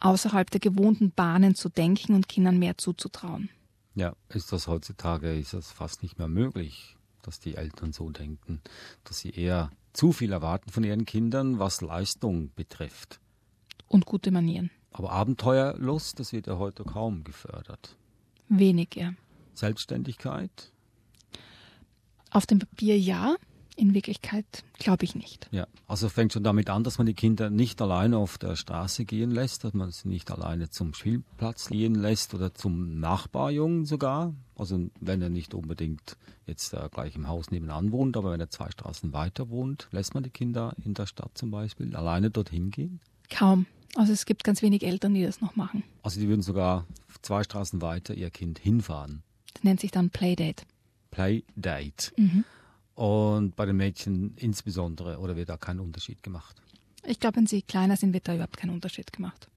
außerhalb 0.00 0.50
der 0.50 0.60
gewohnten 0.60 1.10
Bahnen 1.10 1.54
zu 1.54 1.68
denken 1.68 2.14
und 2.14 2.28
Kindern 2.28 2.58
mehr 2.58 2.78
zuzutrauen. 2.78 3.50
Ja, 3.94 4.14
ist 4.28 4.52
das 4.52 4.66
heutzutage, 4.66 5.38
ist 5.38 5.52
das 5.52 5.70
fast 5.70 6.02
nicht 6.02 6.18
mehr 6.18 6.28
möglich, 6.28 6.96
dass 7.22 7.38
die 7.38 7.56
Eltern 7.56 7.92
so 7.92 8.10
denken, 8.10 8.62
dass 9.04 9.18
sie 9.18 9.30
eher 9.30 9.70
zu 9.92 10.12
viel 10.12 10.32
erwarten 10.32 10.70
von 10.70 10.84
ihren 10.84 11.04
Kindern, 11.04 11.58
was 11.58 11.80
Leistung 11.80 12.50
betrifft. 12.54 13.20
Und 13.88 14.06
gute 14.06 14.30
Manieren. 14.30 14.70
Aber 14.92 15.12
Abenteuerlust, 15.12 16.18
das 16.18 16.32
wird 16.32 16.46
ja 16.46 16.58
heute 16.58 16.84
kaum 16.84 17.24
gefördert. 17.24 17.96
Wenig, 18.48 18.94
ja. 18.96 19.14
Selbstständigkeit? 19.54 20.72
Auf 22.30 22.46
dem 22.46 22.58
Papier 22.60 22.98
ja. 22.98 23.36
In 23.76 23.94
Wirklichkeit 23.94 24.64
glaube 24.78 25.04
ich 25.04 25.14
nicht. 25.14 25.48
Ja, 25.52 25.66
also 25.86 26.10
fängt 26.10 26.34
schon 26.34 26.42
damit 26.42 26.68
an, 26.68 26.84
dass 26.84 26.98
man 26.98 27.06
die 27.06 27.14
Kinder 27.14 27.48
nicht 27.48 27.80
alleine 27.80 28.18
auf 28.18 28.36
der 28.36 28.54
Straße 28.54 29.06
gehen 29.06 29.30
lässt, 29.30 29.64
dass 29.64 29.72
man 29.72 29.90
sie 29.90 30.08
nicht 30.08 30.30
alleine 30.30 30.68
zum 30.68 30.92
Spielplatz 30.92 31.68
gehen 31.70 31.94
lässt 31.94 32.34
oder 32.34 32.52
zum 32.52 33.00
Nachbarjungen 33.00 33.86
sogar. 33.86 34.34
Also 34.60 34.90
wenn 35.00 35.22
er 35.22 35.30
nicht 35.30 35.54
unbedingt 35.54 36.18
jetzt 36.46 36.74
äh, 36.74 36.86
gleich 36.92 37.16
im 37.16 37.26
Haus 37.26 37.50
nebenan 37.50 37.92
wohnt, 37.92 38.18
aber 38.18 38.30
wenn 38.30 38.40
er 38.40 38.50
zwei 38.50 38.70
Straßen 38.70 39.14
weiter 39.14 39.48
wohnt, 39.48 39.88
lässt 39.90 40.12
man 40.12 40.22
die 40.22 40.28
Kinder 40.28 40.74
in 40.84 40.92
der 40.92 41.06
Stadt 41.06 41.30
zum 41.32 41.50
Beispiel 41.50 41.96
alleine 41.96 42.30
dorthin 42.30 42.70
gehen? 42.70 43.00
Kaum. 43.30 43.64
Also 43.96 44.12
es 44.12 44.26
gibt 44.26 44.44
ganz 44.44 44.60
wenig 44.60 44.82
Eltern, 44.82 45.14
die 45.14 45.22
das 45.22 45.40
noch 45.40 45.56
machen. 45.56 45.82
Also 46.02 46.20
die 46.20 46.28
würden 46.28 46.42
sogar 46.42 46.86
zwei 47.22 47.42
Straßen 47.42 47.80
weiter 47.80 48.12
ihr 48.12 48.28
Kind 48.28 48.58
hinfahren. 48.58 49.22
Das 49.54 49.64
nennt 49.64 49.80
sich 49.80 49.92
dann 49.92 50.10
Playdate. 50.10 50.64
Playdate. 51.10 52.12
Mhm. 52.18 52.44
Und 52.94 53.56
bei 53.56 53.64
den 53.64 53.78
Mädchen 53.78 54.34
insbesondere, 54.36 55.20
oder 55.20 55.36
wird 55.36 55.48
da 55.48 55.56
kein 55.56 55.80
Unterschied 55.80 56.22
gemacht? 56.22 56.60
Ich 57.06 57.18
glaube, 57.18 57.36
wenn 57.36 57.46
sie 57.46 57.62
kleiner 57.62 57.96
sind, 57.96 58.12
wird 58.12 58.28
da 58.28 58.34
überhaupt 58.34 58.58
kein 58.58 58.68
Unterschied 58.68 59.10
gemacht. 59.10 59.48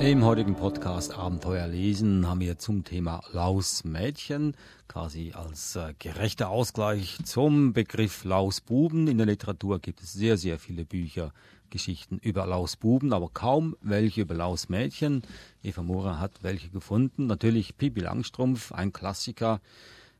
Im 0.00 0.24
heutigen 0.24 0.54
Podcast 0.54 1.12
Abenteuer 1.18 1.66
lesen 1.66 2.28
haben 2.28 2.38
wir 2.38 2.56
zum 2.56 2.84
Thema 2.84 3.20
Lausmädchen, 3.32 4.56
quasi 4.86 5.32
als 5.34 5.74
äh, 5.74 5.92
gerechter 5.98 6.50
Ausgleich 6.50 7.18
zum 7.24 7.72
Begriff 7.72 8.22
Lausbuben. 8.22 9.08
In 9.08 9.18
der 9.18 9.26
Literatur 9.26 9.80
gibt 9.80 10.00
es 10.00 10.12
sehr, 10.12 10.36
sehr 10.36 10.60
viele 10.60 10.84
Bücher, 10.84 11.32
Geschichten 11.68 12.18
über 12.18 12.46
Lausbuben, 12.46 13.12
aber 13.12 13.28
kaum 13.28 13.76
welche 13.80 14.20
über 14.20 14.34
Lausmädchen. 14.34 15.22
Eva 15.64 15.82
Mora 15.82 16.20
hat 16.20 16.42
welche 16.42 16.70
gefunden. 16.70 17.26
Natürlich 17.26 17.76
Pippi 17.76 18.00
Langstrumpf, 18.00 18.70
ein 18.70 18.92
Klassiker. 18.92 19.60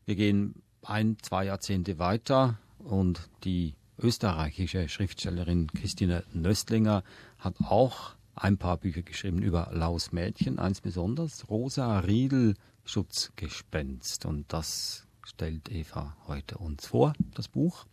Wir 0.06 0.16
gehen 0.16 0.56
ein, 0.82 1.16
zwei 1.23 1.44
Jahrzehnte 1.44 2.00
weiter 2.00 2.58
und 2.80 3.30
die 3.44 3.75
österreichische 3.97 4.88
Schriftstellerin 4.88 5.68
Christine 5.68 6.25
Nöstlinger 6.32 7.04
hat 7.38 7.54
auch 7.61 8.18
ein 8.42 8.59
paar 8.59 8.76
Bücher 8.78 9.02
geschrieben 9.02 9.42
über 9.42 9.71
Lausmädchen, 9.73 10.59
eins 10.59 10.80
besonders, 10.80 11.49
Rosa 11.49 12.00
Riedel, 12.00 12.54
Schutzgespenst. 12.85 14.26
Und 14.26 14.52
das 14.52 15.07
stellt 15.25 15.71
Eva 15.71 16.16
heute 16.26 16.59
uns 16.59 16.87
vor, 16.87 17.12
das 17.35 17.49
Buch. 17.49 17.87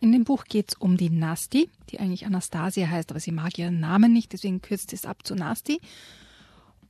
In 0.00 0.12
dem 0.12 0.24
Buch 0.24 0.44
geht 0.44 0.72
es 0.72 0.74
um 0.74 0.96
die 0.96 1.10
Nasti, 1.10 1.70
die 1.88 1.98
eigentlich 1.98 2.26
Anastasia 2.26 2.88
heißt, 2.88 3.10
aber 3.10 3.20
sie 3.20 3.32
mag 3.32 3.58
ihren 3.58 3.80
Namen 3.80 4.12
nicht, 4.12 4.32
deswegen 4.32 4.60
kürzt 4.60 4.92
es 4.92 5.06
ab 5.06 5.26
zu 5.26 5.34
Nasti. 5.34 5.80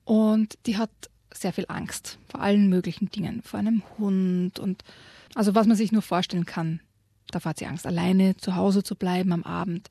Und 0.04 0.58
die 0.66 0.76
hat 0.76 0.90
sehr 1.32 1.52
viel 1.52 1.66
Angst 1.68 2.18
vor 2.28 2.40
allen 2.40 2.68
möglichen 2.68 3.10
Dingen, 3.10 3.42
vor 3.42 3.58
einem 3.60 3.82
Hund 3.98 4.58
und 4.58 4.82
also 5.34 5.54
was 5.54 5.66
man 5.66 5.76
sich 5.76 5.92
nur 5.92 6.02
vorstellen 6.02 6.46
kann. 6.46 6.80
Da 7.30 7.42
hat 7.42 7.58
sie 7.58 7.66
Angst, 7.66 7.86
alleine 7.86 8.36
zu 8.36 8.54
Hause 8.54 8.82
zu 8.82 8.94
bleiben 8.94 9.32
am 9.32 9.42
Abend. 9.42 9.88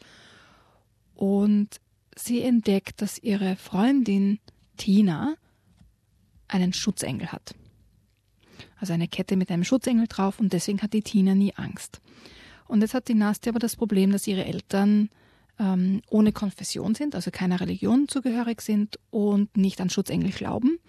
Und 1.15 1.79
sie 2.15 2.41
entdeckt, 2.41 3.01
dass 3.01 3.17
ihre 3.17 3.55
Freundin 3.55 4.39
Tina 4.77 5.35
einen 6.47 6.73
Schutzengel 6.73 7.31
hat. 7.31 7.55
Also 8.77 8.93
eine 8.93 9.07
Kette 9.07 9.35
mit 9.35 9.49
einem 9.49 9.63
Schutzengel 9.63 10.07
drauf 10.07 10.39
und 10.39 10.53
deswegen 10.53 10.81
hat 10.81 10.93
die 10.93 11.01
Tina 11.01 11.35
nie 11.35 11.53
Angst. 11.55 12.01
Und 12.65 12.81
jetzt 12.81 12.93
hat 12.93 13.07
die 13.07 13.13
Nasti 13.13 13.49
aber 13.49 13.59
das 13.59 13.75
Problem, 13.75 14.11
dass 14.11 14.27
ihre 14.27 14.45
Eltern 14.45 15.09
ähm, 15.59 16.01
ohne 16.09 16.31
Konfession 16.31 16.95
sind, 16.95 17.15
also 17.15 17.31
keiner 17.31 17.59
Religion 17.59 18.07
zugehörig 18.07 18.61
sind 18.61 18.99
und 19.09 19.55
nicht 19.57 19.81
an 19.81 19.89
Schutzengel 19.89 20.31
glauben 20.31 20.79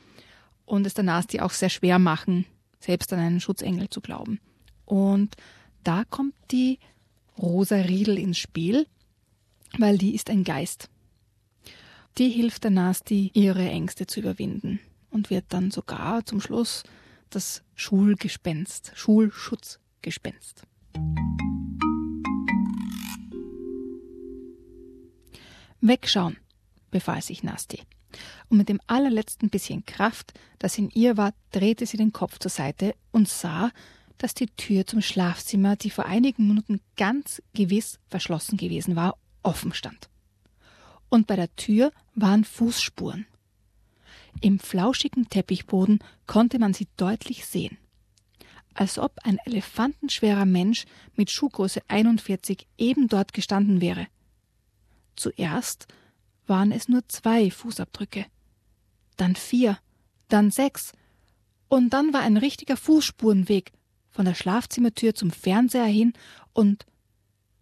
und 0.65 0.87
es 0.87 0.95
der 0.95 1.05
Nasti 1.05 1.41
auch 1.41 1.51
sehr 1.51 1.71
schwer 1.71 1.99
machen, 1.99 2.47
selbst 2.81 3.13
an 3.13 3.19
einen 3.19 3.41
Schutzengel 3.41 3.89
zu 3.91 4.01
glauben. 4.01 4.41
Und 4.85 5.37
da 5.83 6.05
kommt 6.05 6.35
die 6.51 6.79
Rosa 7.39 7.77
Riedel 7.77 8.19
ins 8.19 8.39
Spiel, 8.39 8.87
weil 9.79 9.99
die 9.99 10.15
ist 10.15 10.31
ein 10.31 10.45
Geist. 10.45 10.89
Die 12.17 12.29
hilft 12.29 12.63
der 12.63 12.71
Nasti, 12.71 13.33
ihre 13.35 13.69
Ängste 13.69 14.07
zu 14.07 14.21
überwinden 14.21 14.79
und 15.11 15.31
wird 15.31 15.47
dann 15.49 15.73
sogar 15.73 16.25
zum 16.25 16.41
Schluss 16.41 16.85
das 17.29 17.65
Schulgespenst, 17.75 18.93
Schulschutzgespenst. 18.95 20.63
Wegschauen, 25.81 26.37
befahl 26.93 27.21
sich 27.21 27.43
Nasti. 27.43 27.83
Und 28.49 28.59
mit 28.59 28.69
dem 28.69 28.81
allerletzten 28.87 29.51
bisschen 29.51 29.85
Kraft, 29.85 30.35
das 30.61 30.79
in 30.79 30.91
ihr 30.91 31.17
war, 31.17 31.35
drehte 31.51 31.85
sie 31.85 31.97
den 31.97 32.13
Kopf 32.13 32.39
zur 32.39 32.53
Seite 32.53 32.95
und 33.11 33.29
sah, 33.29 33.73
dass 34.19 34.35
die 34.35 34.47
Tür 34.47 34.87
zum 34.87 35.03
Schlafzimmer, 35.03 35.75
die 35.75 35.91
vor 35.91 36.07
einigen 36.07 36.47
Minuten 36.47 36.81
ganz 36.97 37.43
gewiss 37.55 37.99
verschlossen 38.07 38.57
gewesen 38.57 38.95
war, 38.95 39.19
offen 39.43 39.75
stand 39.75 40.09
und 41.15 41.29
bei 41.29 41.37
der 41.37 41.55
Tür 41.55 41.93
waren 42.17 42.43
Fußspuren. 42.43 43.25
Im 44.41 44.59
flauschigen 44.59 45.29
Teppichboden 45.29 46.01
konnte 46.27 46.59
man 46.59 46.75
sie 46.75 46.89
deutlich 46.97 47.47
sehen. 47.47 47.79
Als 48.75 48.99
ob 48.99 49.21
ein 49.23 49.39
elefantenschwerer 49.45 50.45
Mensch 50.45 50.87
mit 51.15 51.31
Schuhgröße 51.31 51.83
41 51.87 52.67
eben 52.79 53.07
dort 53.07 53.33
gestanden 53.33 53.81
wäre. 53.81 54.09
Zuerst 55.15 55.87
waren 56.49 56.73
es 56.73 56.89
nur 56.89 57.09
zwei 57.09 57.49
Fußabdrücke, 57.49 58.27
dann 59.17 59.37
vier, 59.37 59.79
dann 60.29 60.51
sechs, 60.51 60.95
und 61.69 61.91
dann 61.91 62.13
war 62.13 62.23
ein 62.23 62.37
richtiger 62.37 62.77
Fußspurenweg 62.77 63.71
von 64.11 64.25
der 64.25 64.35
Schlafzimmertür 64.35 65.15
zum 65.15 65.31
Fernseher 65.31 65.85
hin, 65.85 66.13
und 66.53 66.85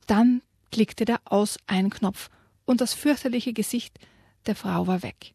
dann 0.06 0.40
klickte 0.70 1.04
der 1.04 1.20
Aus-Ein-Knopf 1.26 2.30
und 2.64 2.80
das 2.80 2.94
fürchterliche 2.94 3.52
Gesicht 3.52 3.98
der 4.46 4.56
Frau 4.56 4.86
war 4.86 5.02
weg. 5.02 5.34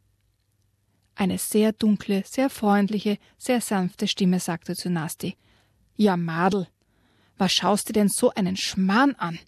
Eine 1.16 1.38
sehr 1.38 1.74
dunkle, 1.74 2.24
sehr 2.26 2.50
freundliche, 2.50 3.18
sehr 3.38 3.62
sanfte 3.62 4.08
Stimme 4.08 4.40
sagte 4.40 4.76
zu 4.76 4.90
Nasti 4.90 5.36
Ja, 5.96 6.16
Madel, 6.16 6.68
was 7.38 7.54
schaust 7.54 7.90
dir 7.90 7.94
denn 7.94 8.10
so 8.10 8.32
einen 8.32 8.56
Schmarrn 8.56 9.16
an, 9.16 9.40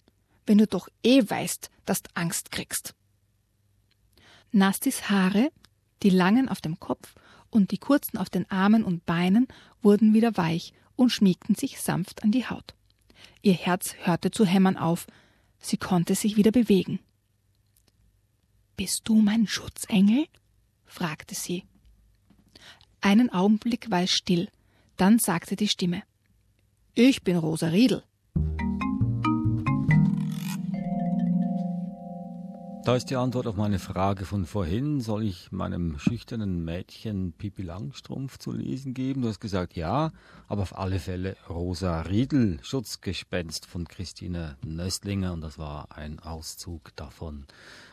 wenn 0.46 0.58
du 0.58 0.66
doch 0.66 0.88
eh 1.04 1.22
weißt, 1.28 1.70
dass 1.84 2.02
du 2.02 2.10
Angst 2.14 2.50
kriegst? 2.50 2.94
Nastis 4.52 5.08
Haare, 5.08 5.52
die 6.02 6.10
langen 6.10 6.48
auf 6.48 6.60
dem 6.60 6.80
Kopf 6.80 7.14
und 7.50 7.70
die 7.70 7.78
kurzen 7.78 8.18
auf 8.18 8.30
den 8.30 8.50
Armen 8.50 8.82
und 8.84 9.06
Beinen, 9.06 9.46
wurden 9.82 10.12
wieder 10.12 10.36
weich 10.36 10.72
und 10.96 11.10
schmiegten 11.10 11.54
sich 11.54 11.80
sanft 11.80 12.24
an 12.24 12.32
die 12.32 12.46
Haut. 12.48 12.74
Ihr 13.42 13.54
Herz 13.54 13.94
hörte 14.02 14.30
zu 14.30 14.44
hämmern 14.44 14.76
auf, 14.76 15.06
sie 15.58 15.76
konnte 15.76 16.14
sich 16.14 16.36
wieder 16.36 16.50
bewegen. 16.50 17.00
Bist 18.80 19.06
du 19.10 19.16
mein 19.16 19.46
Schutzengel? 19.46 20.26
fragte 20.86 21.34
sie. 21.34 21.64
Einen 23.02 23.28
Augenblick 23.28 23.90
war 23.90 24.04
es 24.04 24.10
still, 24.10 24.48
dann 24.96 25.18
sagte 25.18 25.54
die 25.54 25.68
Stimme 25.68 26.02
Ich 26.94 27.22
bin 27.22 27.36
Rosa 27.36 27.66
Riedel. 27.66 28.02
Da 32.84 32.96
ist 32.96 33.10
die 33.10 33.16
Antwort 33.16 33.46
auf 33.46 33.56
meine 33.56 33.78
Frage 33.78 34.24
von 34.24 34.46
vorhin. 34.46 35.00
Soll 35.00 35.24
ich 35.24 35.52
meinem 35.52 35.98
schüchternen 35.98 36.64
Mädchen 36.64 37.32
Pipi 37.32 37.62
Langstrumpf 37.62 38.38
zu 38.38 38.52
lesen 38.52 38.94
geben? 38.94 39.20
Du 39.22 39.28
hast 39.28 39.38
gesagt 39.38 39.76
ja, 39.76 40.12
aber 40.48 40.62
auf 40.62 40.76
alle 40.76 40.98
Fälle 40.98 41.36
Rosa 41.48 42.00
Riedel, 42.02 42.58
Schutzgespenst 42.62 43.66
von 43.66 43.86
Christine 43.86 44.56
Nöstlinger 44.64 45.32
und 45.34 45.42
das 45.42 45.58
war 45.58 45.88
ein 45.96 46.18
Auszug 46.20 46.96
davon. 46.96 47.46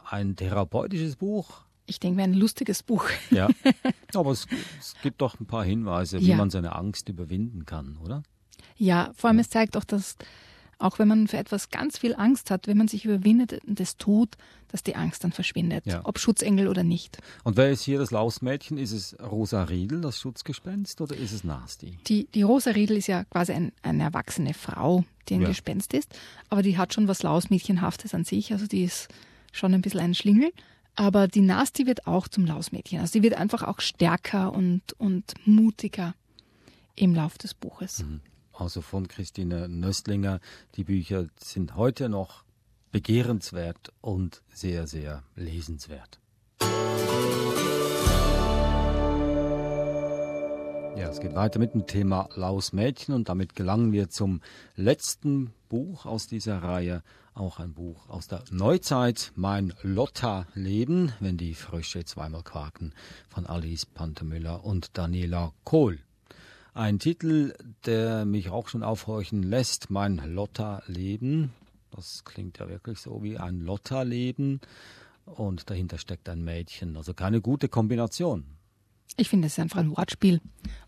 Ein 0.10 0.36
therapeutisches 0.36 1.17
Buch. 1.17 1.62
Ich 1.86 2.00
denke 2.00 2.24
ein 2.24 2.34
lustiges 2.34 2.82
Buch. 2.82 3.06
Ja, 3.29 3.50
aber 4.15 4.32
es, 4.32 4.48
es 4.79 4.96
gibt 5.03 5.22
doch 5.22 5.39
ein 5.39 5.46
paar 5.48 5.63
Hinweise, 5.65 6.22
wie 6.22 6.29
Ja. 6.29 6.38
man 6.38 6.50
seine 6.50 6.75
Angst 6.75 7.10
überwinden 7.10 7.65
kann, 7.65 7.98
oder? 8.03 8.24
Ja, 8.77 9.12
vor 9.15 9.29
allem 9.29 9.39
es 9.39 9.50
zeigt 9.50 9.75
auch, 9.77 9.84
dass 9.84 10.15
auch 10.79 11.00
wenn 11.00 11.07
man 11.07 11.27
für 11.27 11.38
etwas 11.38 11.69
ganz 11.69 11.98
viel 11.98 12.15
Angst 12.15 12.51
hat, 12.51 12.67
wenn 12.67 12.77
man 12.77 12.88
sich 12.88 13.05
überwindet 13.05 13.60
und 13.65 13.79
es 13.79 13.98
tut, 13.98 14.36
dass 14.69 14.84
die 14.84 14.96
Angst 14.96 15.24
dann 15.24 15.31
verschwindet, 15.31 15.86
Ja. 15.86 16.01
ob 16.03 16.19
Schutzengel 16.19 16.67
oder 16.67 16.84
nicht. 16.84 17.17
Und 17.43 17.57
wer 17.57 17.69
ist 17.72 17.84
hier 17.84 17.98
das 18.00 18.12
Lausmädchen? 18.12 18.77
Ist 18.77 18.91
es 18.91 19.15
Rosa 19.19 19.63
Riedel, 19.63 20.01
das 20.01 20.19
Schutzgespenst, 20.19 21.00
oder 21.01 21.15
ist 21.15 21.31
es 21.31 21.43
Nasty? 21.43 21.98
Die, 22.07 22.27
die 22.34 22.41
Rosa 22.43 22.72
Riedel 22.72 22.98
ist 22.98 23.07
ja 23.07 23.24
quasi 23.25 23.53
ein, 23.53 23.72
eine 23.81 24.03
erwachsene 24.03 24.53
Frau, 24.53 25.03
die 25.29 25.36
ein 25.36 25.41
Ja. 25.41 25.48
Gespenst 25.48 25.93
ist, 25.93 26.13
aber 26.50 26.62
die 26.63 26.77
hat 26.77 26.93
schon 26.93 27.07
was 27.07 27.24
Lausmädchenhaftes 27.24 28.13
an 28.13 28.24
sich, 28.25 28.51
also 28.51 28.67
die 28.67 28.84
ist 28.84 29.07
schon 29.53 29.74
ein 29.74 29.81
bisschen 29.81 30.01
ein 30.01 30.15
Schlingel. 30.15 30.51
Aber 31.00 31.27
die 31.27 31.41
Nasti 31.41 31.86
wird 31.86 32.07
auch 32.07 32.27
zum 32.27 32.46
Lausmädchen. 32.48 33.00
Also 33.00 33.13
die 33.19 33.24
wird 33.24 33.36
einfach 33.36 33.62
auch 33.62 33.81
stärker 33.81 34.51
und, 34.51 34.81
und 34.98 35.36
mutiger 35.46 36.15
im 36.96 37.13
Lauf 37.13 37.38
des 37.38 37.53
Buches. 37.53 38.03
Also 38.58 38.82
von 38.82 39.08
Christine 39.08 39.70
Nöstlinger. 39.70 40.40
Die 40.76 40.84
Bücher 40.84 41.28
sind 41.38 41.76
heute 41.76 42.10
noch 42.10 42.44
begehrenswert 42.92 43.94
und 44.02 44.42
sehr, 44.50 44.88
sehr 44.88 45.24
lesenswert. 45.36 46.20
Ja, 50.98 51.10
Es 51.10 51.20
geht 51.20 51.36
weiter 51.36 51.60
mit 51.60 51.76
dem 51.76 51.86
Thema 51.86 52.28
Laus 52.34 52.74
Mädchen 52.74 53.14
und 53.14 53.30
damit 53.30 53.54
gelangen 53.56 53.92
wir 53.92 54.10
zum 54.10 54.42
letzten 54.76 55.54
Buch 55.70 56.08
aus 56.08 56.26
dieser 56.26 56.64
Reihe, 56.64 57.04
auch 57.36 57.60
ein 57.60 57.76
Buch 57.76 58.10
aus 58.10 58.28
der 58.28 58.44
Neuzeit, 58.50 59.32
Mein 59.36 59.74
Lotta-Leben, 59.84 61.14
wenn 61.20 61.38
die 61.38 61.54
Frösche 61.54 62.04
zweimal 62.06 62.42
quaken, 62.42 62.96
von 63.30 63.46
Alice 63.46 63.86
Pantemüller 63.86 64.66
und 64.66 64.98
Daniela 64.98 65.54
Kohl. 65.64 66.00
Ein 66.77 67.00
Titel, 67.00 67.55
der 67.88 68.24
mich 68.25 68.51
auch 68.51 68.67
schon 68.67 68.84
aufhorchen 68.84 69.41
lässt, 69.41 69.89
Mein 69.89 70.17
Lotta-Leben. 70.17 71.51
Das 71.89 72.24
klingt 72.24 72.60
ja 72.60 72.69
wirklich 72.69 73.00
so 73.00 73.24
wie 73.24 73.36
ein 73.39 73.62
Lotta-Leben 73.62 74.62
und 75.25 75.72
dahinter 75.72 75.98
steckt 75.98 76.29
ein 76.29 76.43
Mädchen. 76.43 76.96
Also 76.96 77.15
keine 77.15 77.41
gute 77.41 77.67
Kombination. 77.67 78.43
Ich 79.15 79.27
finde, 79.27 79.48
es 79.48 79.53
ist 79.53 79.60
einfach 79.60 79.79
ein 79.79 79.98
Wortspiel. 79.98 80.39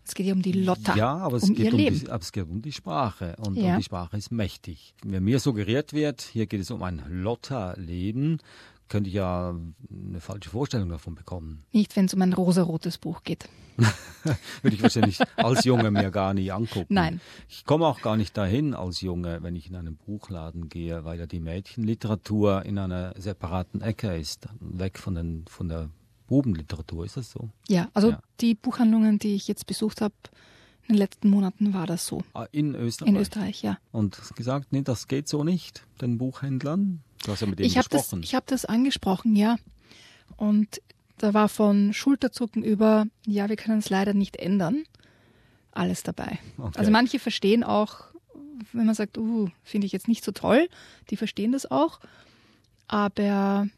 Es 0.04 0.14
geht 0.14 0.26
ja 0.26 0.32
um 0.32 0.42
die 0.42 0.52
Lotta. 0.52 0.94
Ja, 0.94 1.16
aber 1.16 1.38
es, 1.38 1.42
um 1.48 1.56
geht, 1.56 1.66
ihr 1.66 1.72
um 1.72 1.78
Leben. 1.78 1.98
die, 1.98 2.08
aber 2.08 2.22
es 2.22 2.30
geht 2.30 2.44
um 2.48 2.62
die 2.62 2.70
Sprache. 2.70 3.34
Und, 3.44 3.56
Ja. 3.56 3.72
und 3.72 3.78
die 3.78 3.84
Sprache 3.84 4.16
ist 4.16 4.30
mächtig. 4.30 4.94
Wenn 5.04 5.24
mir 5.24 5.40
suggeriert 5.40 5.92
wird, 5.92 6.20
hier 6.22 6.46
geht 6.46 6.60
es 6.60 6.70
um 6.70 6.84
ein 6.84 7.02
Lotta-Leben, 7.08 8.38
könnte 8.88 9.08
ich 9.08 9.14
ja 9.14 9.56
eine 9.90 10.20
falsche 10.20 10.50
Vorstellung 10.50 10.88
davon 10.90 11.16
bekommen. 11.16 11.64
Nicht, 11.72 11.96
wenn 11.96 12.04
es 12.04 12.14
um 12.14 12.22
ein 12.22 12.32
rosarotes 12.32 12.98
Buch 12.98 13.24
geht. 13.24 13.48
Würde 14.62 14.76
ich 14.76 14.82
wahrscheinlich 14.82 15.18
als 15.36 15.64
Junge 15.64 15.90
mir 15.90 16.10
gar 16.10 16.34
nicht 16.34 16.52
angucken. 16.52 16.92
Nein. 16.94 17.20
Ich 17.48 17.64
komme 17.64 17.86
auch 17.86 18.00
gar 18.02 18.16
nicht 18.16 18.36
dahin 18.36 18.74
als 18.74 19.00
Junge, 19.00 19.42
wenn 19.42 19.56
ich 19.56 19.68
in 19.68 19.76
einen 19.76 19.96
Buchladen 19.96 20.68
gehe, 20.68 21.04
weil 21.04 21.18
ja 21.18 21.26
die 21.26 21.40
Mädchenliteratur 21.40 22.64
in 22.64 22.78
einer 22.78 23.14
separaten 23.18 23.80
Ecke 23.80 24.16
ist. 24.16 24.48
Weg 24.60 24.98
von, 24.98 25.14
den, 25.14 25.44
von 25.48 25.68
der 25.68 25.88
Bubenliteratur, 26.28 27.04
ist 27.04 27.16
das 27.16 27.30
so? 27.30 27.48
Ja, 27.68 27.88
also 27.94 28.10
Ja. 28.10 28.20
die 28.40 28.54
Buchhandlungen, 28.54 29.18
die 29.18 29.34
ich 29.34 29.48
jetzt 29.48 29.66
besucht 29.66 30.00
habe, 30.00 30.14
in 30.86 30.94
den 30.94 30.98
letzten 30.98 31.30
Monaten 31.30 31.72
war 31.72 31.86
das 31.86 32.06
so. 32.06 32.22
Ah, 32.34 32.46
In 32.52 32.74
Österreich. 32.74 33.08
In 33.10 33.16
Österreich, 33.16 33.62
ja. 33.62 33.78
Und 33.92 34.20
gesagt, 34.36 34.72
nee, 34.72 34.82
das 34.82 35.08
geht 35.08 35.28
so 35.28 35.44
nicht, 35.44 35.84
den 36.00 36.18
Buchhändlern. 36.18 37.00
Du 37.24 37.32
hast 37.32 37.40
ja 37.40 37.46
mit 37.46 37.58
denen 37.58 37.66
Ich 37.66 37.78
habe 37.78 37.88
das, 37.88 38.02
gesprochen. 38.02 38.22
ich 38.24 38.34
hab 38.34 38.46
das 38.46 38.64
angesprochen, 38.64 39.36
ja. 39.36 39.56
Und 40.36 40.80
da 41.20 41.34
war 41.34 41.48
von 41.48 41.92
Schulterzucken 41.92 42.62
über, 42.64 43.06
ja, 43.26 43.48
wir 43.48 43.56
können 43.56 43.78
es 43.78 43.90
leider 43.90 44.14
nicht 44.14 44.36
ändern, 44.36 44.84
alles 45.70 46.02
dabei. 46.02 46.38
Okay. 46.56 46.78
Also 46.78 46.90
manche 46.90 47.18
verstehen 47.18 47.62
auch, 47.62 48.04
wenn 48.72 48.86
man 48.86 48.94
sagt, 48.94 49.18
uh, 49.18 49.48
finde 49.62 49.86
ich 49.86 49.92
jetzt 49.92 50.08
nicht 50.08 50.24
so 50.24 50.32
toll, 50.32 50.68
die 51.10 51.16
verstehen 51.16 51.52
das 51.52 51.70
auch. 51.70 52.00
Aber 52.88 53.68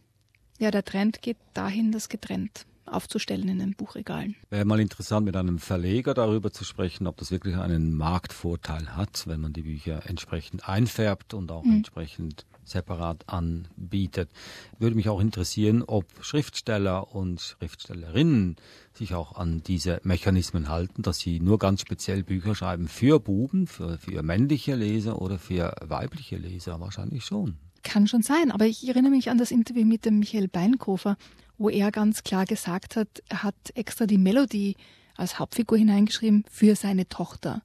ja, 0.58 0.70
der 0.70 0.84
Trend 0.84 1.20
geht 1.20 1.36
dahin, 1.52 1.90
das 1.90 2.08
getrennt 2.08 2.66
aufzustellen 2.86 3.48
in 3.48 3.58
den 3.58 3.74
Buchregalen. 3.74 4.36
Wäre 4.50 4.64
mal 4.64 4.80
interessant, 4.80 5.24
mit 5.24 5.36
einem 5.36 5.58
Verleger 5.58 6.14
darüber 6.14 6.52
zu 6.52 6.64
sprechen, 6.64 7.06
ob 7.06 7.16
das 7.16 7.30
wirklich 7.30 7.56
einen 7.56 7.94
Marktvorteil 7.94 8.96
hat, 8.96 9.26
wenn 9.26 9.40
man 9.40 9.52
die 9.52 9.62
Bücher 9.62 10.02
entsprechend 10.06 10.68
einfärbt 10.68 11.34
und 11.34 11.50
auch 11.50 11.64
entsprechend 11.64 12.44
separat 12.64 13.28
anbietet. 13.28 14.30
Würde 14.78 14.96
mich 14.96 15.08
auch 15.08 15.20
interessieren, 15.20 15.82
ob 15.82 16.06
Schriftsteller 16.20 17.14
und 17.14 17.40
Schriftstellerinnen 17.40 18.56
sich 18.94 19.14
auch 19.14 19.36
an 19.36 19.62
diese 19.62 20.00
Mechanismen 20.04 20.68
halten, 20.68 21.02
dass 21.02 21.18
sie 21.18 21.40
nur 21.40 21.58
ganz 21.58 21.80
speziell 21.80 22.22
Bücher 22.22 22.54
schreiben 22.54 22.88
für 22.88 23.20
Buben, 23.20 23.66
für, 23.66 23.98
für 23.98 24.22
männliche 24.22 24.74
Leser 24.74 25.20
oder 25.20 25.38
für 25.38 25.74
weibliche 25.80 26.36
Leser. 26.36 26.80
Wahrscheinlich 26.80 27.24
schon. 27.24 27.56
Kann 27.82 28.06
schon 28.06 28.22
sein, 28.22 28.50
aber 28.50 28.66
ich 28.66 28.86
erinnere 28.86 29.10
mich 29.10 29.30
an 29.30 29.38
das 29.38 29.50
Interview 29.50 29.84
mit 29.84 30.04
dem 30.04 30.20
Michael 30.20 30.48
Beinkofer, 30.48 31.16
wo 31.58 31.68
er 31.68 31.90
ganz 31.90 32.22
klar 32.22 32.44
gesagt 32.44 32.96
hat, 32.96 33.08
er 33.28 33.42
hat 33.42 33.54
extra 33.74 34.06
die 34.06 34.18
Melodie 34.18 34.76
als 35.16 35.38
Hauptfigur 35.38 35.78
hineingeschrieben 35.78 36.44
für 36.50 36.76
seine 36.76 37.08
Tochter. 37.08 37.62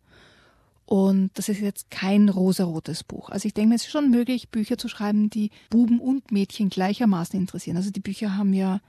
Und 0.88 1.32
das 1.34 1.50
ist 1.50 1.60
jetzt 1.60 1.91
kein 1.91 2.29
rosarotes 2.29 3.03
Buch. 3.03 3.29
Also 3.29 3.46
ich 3.46 3.53
denke, 3.53 3.75
es 3.75 3.84
ist 3.84 3.91
schon 3.91 4.10
möglich, 4.10 4.48
Bücher 4.48 4.77
zu 4.77 4.88
schreiben, 4.88 5.29
die 5.29 5.51
Buben 5.70 6.00
und 6.00 6.32
Mädchen 6.32 6.70
gleichermaßen 6.70 7.38
interessieren. 7.38 7.75
Also 7.75 7.91
die 7.91 8.00
Bücher 8.00 8.38
haben 8.38 8.53
ja 8.53 8.79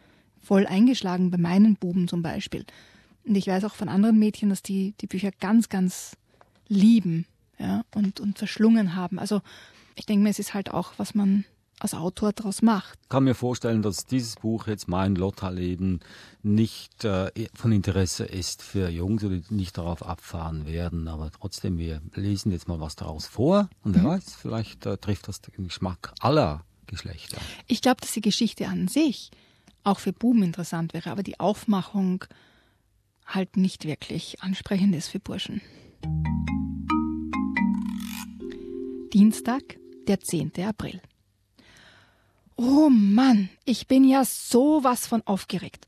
voll 0.40 0.64
eingeschlagen 0.64 1.32
bei 1.32 1.38
meinen 1.38 1.74
Buben 1.74 2.06
zum 2.06 2.22
Beispiel. 2.22 2.64
Und 3.24 3.34
ich 3.34 3.48
weiß 3.48 3.64
auch 3.64 3.74
von 3.74 3.88
anderen 3.88 4.16
Mädchen, 4.16 4.48
dass 4.48 4.62
die 4.62 4.94
die 5.00 5.08
Bücher 5.08 5.32
ganz, 5.40 5.70
ganz 5.70 6.16
lieben 6.68 7.26
ja, 7.58 7.84
und, 7.92 8.20
und 8.20 8.38
verschlungen 8.38 8.94
haben. 8.94 9.18
Also 9.18 9.42
ich 9.96 10.06
denke 10.06 10.22
mir, 10.22 10.30
es 10.30 10.38
ist 10.38 10.54
halt 10.54 10.70
auch, 10.70 10.92
was 10.98 11.16
man 11.16 11.46
als 11.80 11.94
Autor 11.94 12.32
daraus 12.32 12.62
macht. 12.62 12.98
kann 13.08 13.24
mir 13.24 13.34
vorstellen, 13.34 13.82
dass 13.82 14.06
dieses 14.06 14.36
Buch 14.36 14.66
jetzt 14.66 14.88
mein 14.88 15.14
Lotta-Leben 15.14 16.00
nicht 16.42 17.04
äh, 17.04 17.30
von 17.54 17.72
Interesse 17.72 18.24
ist 18.24 18.62
für 18.62 18.88
Jungs 18.88 19.22
die 19.22 19.42
nicht 19.50 19.78
darauf 19.78 20.02
abfahren 20.02 20.66
werden. 20.66 21.08
Aber 21.08 21.30
trotzdem, 21.30 21.78
wir 21.78 22.00
lesen 22.14 22.52
jetzt 22.52 22.68
mal 22.68 22.80
was 22.80 22.96
daraus 22.96 23.26
vor 23.26 23.68
und 23.82 23.94
wer 23.94 24.04
weiß, 24.04 24.36
vielleicht 24.40 24.86
äh, 24.86 24.96
trifft 24.96 25.28
das 25.28 25.40
den 25.40 25.64
Geschmack 25.64 26.12
aller 26.20 26.64
Geschlechter. 26.86 27.38
Ich 27.66 27.82
glaube, 27.82 28.00
dass 28.00 28.12
die 28.12 28.20
Geschichte 28.20 28.66
an 28.68 28.88
sich 28.88 29.30
auch 29.84 29.98
für 29.98 30.12
Buben 30.12 30.42
interessant 30.42 30.94
wäre, 30.94 31.10
aber 31.10 31.22
die 31.22 31.40
Aufmachung 31.40 32.24
halt 33.26 33.56
nicht 33.56 33.84
wirklich 33.84 34.42
ansprechend 34.42 34.94
ist 34.94 35.08
für 35.08 35.20
Burschen. 35.20 35.60
Dienstag, 39.12 39.78
der 40.06 40.20
10. 40.20 40.52
April. 40.64 41.00
Oh 42.60 42.88
Mann, 42.90 43.50
ich 43.64 43.86
bin 43.86 44.02
ja 44.02 44.24
sowas 44.24 45.06
von 45.06 45.22
aufgeregt. 45.28 45.86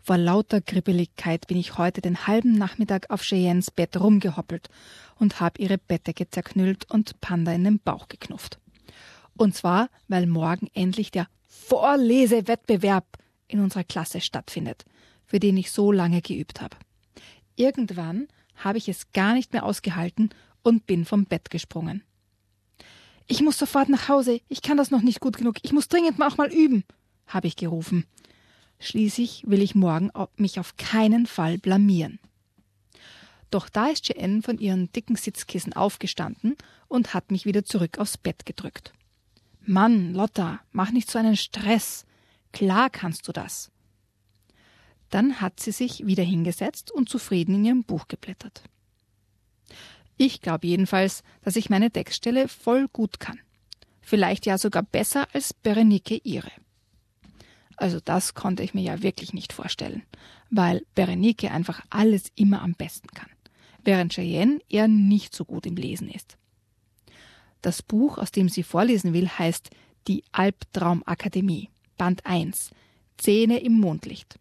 Vor 0.00 0.16
lauter 0.16 0.60
Kribbeligkeit 0.60 1.48
bin 1.48 1.56
ich 1.56 1.76
heute 1.76 2.02
den 2.02 2.28
halben 2.28 2.52
Nachmittag 2.52 3.10
auf 3.10 3.22
Cheyennes 3.22 3.72
Bett 3.72 3.96
rumgehoppelt 3.96 4.68
und 5.18 5.40
hab 5.40 5.58
ihre 5.58 5.76
Bettdecke 5.76 6.30
zerknüllt 6.30 6.88
und 6.88 7.20
Panda 7.20 7.50
in 7.52 7.64
den 7.64 7.80
Bauch 7.80 8.06
geknufft. 8.06 8.60
Und 9.36 9.56
zwar, 9.56 9.88
weil 10.06 10.26
morgen 10.26 10.68
endlich 10.72 11.10
der 11.10 11.26
Vorlesewettbewerb 11.48 13.18
in 13.48 13.58
unserer 13.58 13.82
Klasse 13.82 14.20
stattfindet, 14.20 14.84
für 15.26 15.40
den 15.40 15.56
ich 15.56 15.72
so 15.72 15.90
lange 15.90 16.22
geübt 16.22 16.60
habe. 16.60 16.76
Irgendwann 17.56 18.28
habe 18.54 18.78
ich 18.78 18.88
es 18.88 19.10
gar 19.10 19.34
nicht 19.34 19.52
mehr 19.52 19.64
ausgehalten 19.64 20.30
und 20.62 20.86
bin 20.86 21.06
vom 21.06 21.24
Bett 21.24 21.50
gesprungen. 21.50 22.04
Ich 23.26 23.40
muss 23.40 23.58
sofort 23.58 23.88
nach 23.88 24.08
Hause, 24.08 24.40
ich 24.48 24.62
kann 24.62 24.76
das 24.76 24.90
noch 24.90 25.02
nicht 25.02 25.20
gut 25.20 25.38
genug, 25.38 25.56
ich 25.62 25.72
muss 25.72 25.88
dringend 25.88 26.20
auch 26.20 26.36
mal 26.36 26.52
üben, 26.52 26.84
habe 27.26 27.46
ich 27.46 27.56
gerufen. 27.56 28.04
Schließlich 28.78 29.44
will 29.46 29.62
ich 29.62 29.74
morgen 29.74 30.10
mich 30.36 30.60
auf 30.60 30.76
keinen 30.76 31.26
Fall 31.26 31.58
blamieren. 31.58 32.18
Doch 33.50 33.68
da 33.68 33.86
ist 33.86 34.06
Jeanne 34.06 34.42
von 34.42 34.58
ihren 34.58 34.90
dicken 34.92 35.16
Sitzkissen 35.16 35.72
aufgestanden 35.72 36.56
und 36.88 37.14
hat 37.14 37.30
mich 37.30 37.46
wieder 37.46 37.64
zurück 37.64 37.98
aufs 37.98 38.18
Bett 38.18 38.44
gedrückt. 38.44 38.92
Mann, 39.66 40.12
Lotta, 40.12 40.60
mach 40.72 40.90
nicht 40.90 41.10
so 41.10 41.18
einen 41.18 41.36
Stress. 41.36 42.04
Klar 42.52 42.90
kannst 42.90 43.26
du 43.28 43.32
das. 43.32 43.70
Dann 45.08 45.40
hat 45.40 45.60
sie 45.60 45.70
sich 45.70 46.04
wieder 46.04 46.24
hingesetzt 46.24 46.90
und 46.90 47.08
zufrieden 47.08 47.54
in 47.54 47.64
ihrem 47.64 47.84
Buch 47.84 48.08
geblättert. 48.08 48.64
Ich 50.16 50.40
glaube 50.40 50.66
jedenfalls, 50.66 51.22
dass 51.42 51.56
ich 51.56 51.70
meine 51.70 51.90
Textstelle 51.90 52.48
voll 52.48 52.88
gut 52.88 53.20
kann. 53.20 53.40
Vielleicht 54.00 54.46
ja 54.46 54.58
sogar 54.58 54.82
besser 54.82 55.26
als 55.32 55.54
Berenike 55.54 56.20
ihre. 56.22 56.50
Also 57.76 57.98
das 58.04 58.34
konnte 58.34 58.62
ich 58.62 58.74
mir 58.74 58.82
ja 58.82 59.02
wirklich 59.02 59.32
nicht 59.32 59.52
vorstellen, 59.52 60.02
weil 60.50 60.86
Berenike 60.94 61.50
einfach 61.50 61.82
alles 61.90 62.26
immer 62.36 62.62
am 62.62 62.74
besten 62.74 63.08
kann, 63.08 63.30
während 63.82 64.12
Cheyenne 64.12 64.60
eher 64.68 64.86
nicht 64.88 65.34
so 65.34 65.44
gut 65.44 65.66
im 65.66 65.76
Lesen 65.76 66.08
ist. 66.08 66.36
Das 67.62 67.82
Buch, 67.82 68.18
aus 68.18 68.30
dem 68.30 68.48
sie 68.48 68.62
vorlesen 68.62 69.14
will, 69.14 69.28
heißt 69.28 69.70
Die 70.06 70.22
Albtraumakademie, 70.32 71.70
Band 71.96 72.26
1, 72.26 72.70
Zähne 73.16 73.58
im 73.58 73.80
Mondlicht. 73.80 74.38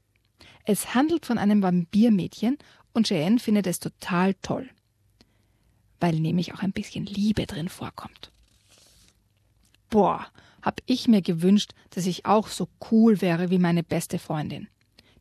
Es 0.66 0.94
handelt 0.94 1.26
von 1.26 1.38
einem 1.38 1.64
Vampirmädchen 1.64 2.58
und 2.94 3.08
Cheyenne 3.08 3.40
findet 3.40 3.66
es 3.66 3.80
total 3.80 4.34
toll, 4.36 4.70
weil 6.04 6.20
nämlich 6.20 6.54
auch 6.54 6.60
ein 6.60 6.74
bisschen 6.74 7.06
Liebe 7.06 7.46
drin 7.46 7.70
vorkommt. 7.70 8.34
Boah, 9.90 10.28
hab 10.62 10.82
ich 10.86 11.08
mir 11.08 11.22
gewünscht, 11.22 11.72
dass 11.92 12.08
ich 12.08 12.26
auch 12.26 12.50
so 12.50 12.68
cool 12.92 13.22
wäre 13.22 13.50
wie 13.50 13.58
meine 13.58 13.84
beste 13.84 14.20
Freundin. 14.20 14.68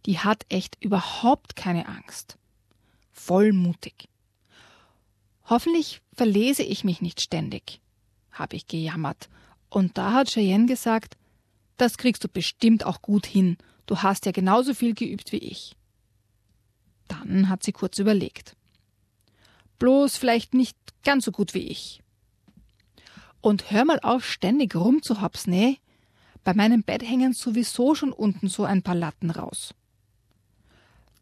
Die 0.06 0.18
hat 0.18 0.44
echt 0.48 0.76
überhaupt 0.82 1.54
keine 1.54 1.86
Angst. 1.86 2.36
Voll 3.12 3.52
mutig. 3.52 4.08
Hoffentlich 5.44 6.02
verlese 6.14 6.64
ich 6.64 6.82
mich 6.82 7.00
nicht 7.00 7.20
ständig, 7.20 7.80
habe 8.32 8.56
ich 8.56 8.66
gejammert. 8.66 9.28
Und 9.68 9.96
da 9.96 10.12
hat 10.12 10.30
Cheyenne 10.30 10.66
gesagt, 10.66 11.16
das 11.76 11.96
kriegst 11.96 12.24
du 12.24 12.28
bestimmt 12.28 12.84
auch 12.84 13.02
gut 13.02 13.24
hin. 13.24 13.56
Du 13.86 13.98
hast 13.98 14.26
ja 14.26 14.32
genauso 14.32 14.74
viel 14.74 14.94
geübt 14.94 15.30
wie 15.30 15.38
ich. 15.38 15.76
Dann 17.06 17.48
hat 17.48 17.62
sie 17.62 17.70
kurz 17.70 18.00
überlegt. 18.00 18.56
Bloß 19.82 20.16
vielleicht 20.16 20.54
nicht 20.54 20.76
ganz 21.02 21.24
so 21.24 21.32
gut 21.32 21.54
wie 21.54 21.66
ich. 21.66 22.04
Und 23.40 23.72
hör 23.72 23.84
mal 23.84 23.98
auf, 23.98 24.24
ständig 24.24 24.76
rumzuhopsen, 24.76 25.52
ne? 25.52 25.76
Bei 26.44 26.54
meinem 26.54 26.84
Bett 26.84 27.02
hängen 27.02 27.32
sowieso 27.32 27.96
schon 27.96 28.12
unten 28.12 28.46
so 28.46 28.62
ein 28.62 28.82
paar 28.82 28.94
Latten 28.94 29.32
raus. 29.32 29.74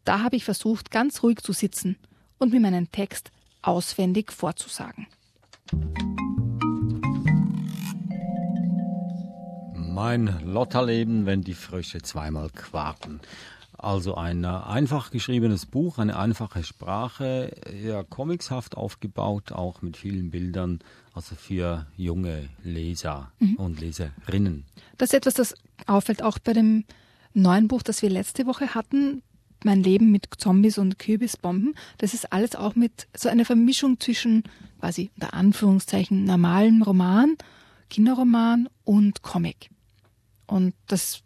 Da 0.05 0.19
habe 0.19 0.35
ich 0.35 0.45
versucht, 0.45 0.91
ganz 0.91 1.23
ruhig 1.23 1.39
zu 1.39 1.53
sitzen 1.53 1.97
und 2.37 2.51
mir 2.51 2.59
meinen 2.59 2.91
Text 2.91 3.31
auswendig 3.63 4.31
vorzusagen. 4.31 5.07
Mein 9.73 10.39
Lotterleben, 10.45 11.25
wenn 11.25 11.41
die 11.41 11.55
Frösche 11.55 12.03
zweimal 12.03 12.51
quaken. 12.51 13.21
Also 13.81 14.13
ein 14.13 14.45
einfach 14.45 15.09
geschriebenes 15.09 15.65
Buch, 15.65 15.97
eine 15.97 16.15
einfache 16.15 16.63
Sprache, 16.63 17.55
ja 17.83 18.03
comicshaft 18.03 18.77
aufgebaut, 18.77 19.51
auch 19.51 19.81
mit 19.81 19.97
vielen 19.97 20.29
Bildern, 20.29 20.81
also 21.13 21.33
für 21.33 21.87
junge 21.97 22.47
Leser 22.63 23.31
mhm. 23.39 23.55
und 23.55 23.81
Leserinnen. 23.81 24.65
Das 24.99 25.09
ist 25.09 25.15
etwas, 25.15 25.33
das 25.33 25.55
auffällt 25.87 26.21
auch 26.21 26.37
bei 26.37 26.53
dem 26.53 26.85
neuen 27.33 27.67
Buch, 27.67 27.81
das 27.81 28.03
wir 28.03 28.11
letzte 28.11 28.45
Woche 28.45 28.75
hatten, 28.75 29.23
mein 29.63 29.81
Leben 29.81 30.11
mit 30.11 30.27
Zombies 30.37 30.77
und 30.77 30.99
Kürbisbomben. 30.99 31.73
Das 31.97 32.13
ist 32.13 32.31
alles 32.31 32.55
auch 32.55 32.75
mit 32.75 33.07
so 33.17 33.29
einer 33.29 33.45
Vermischung 33.45 33.99
zwischen 33.99 34.43
quasi 34.79 35.09
unter 35.15 35.33
Anführungszeichen 35.33 36.23
normalem 36.23 36.83
Roman, 36.83 37.35
Kinderroman 37.89 38.69
und 38.83 39.23
Comic. 39.23 39.71
Und 40.45 40.75
das 40.85 41.23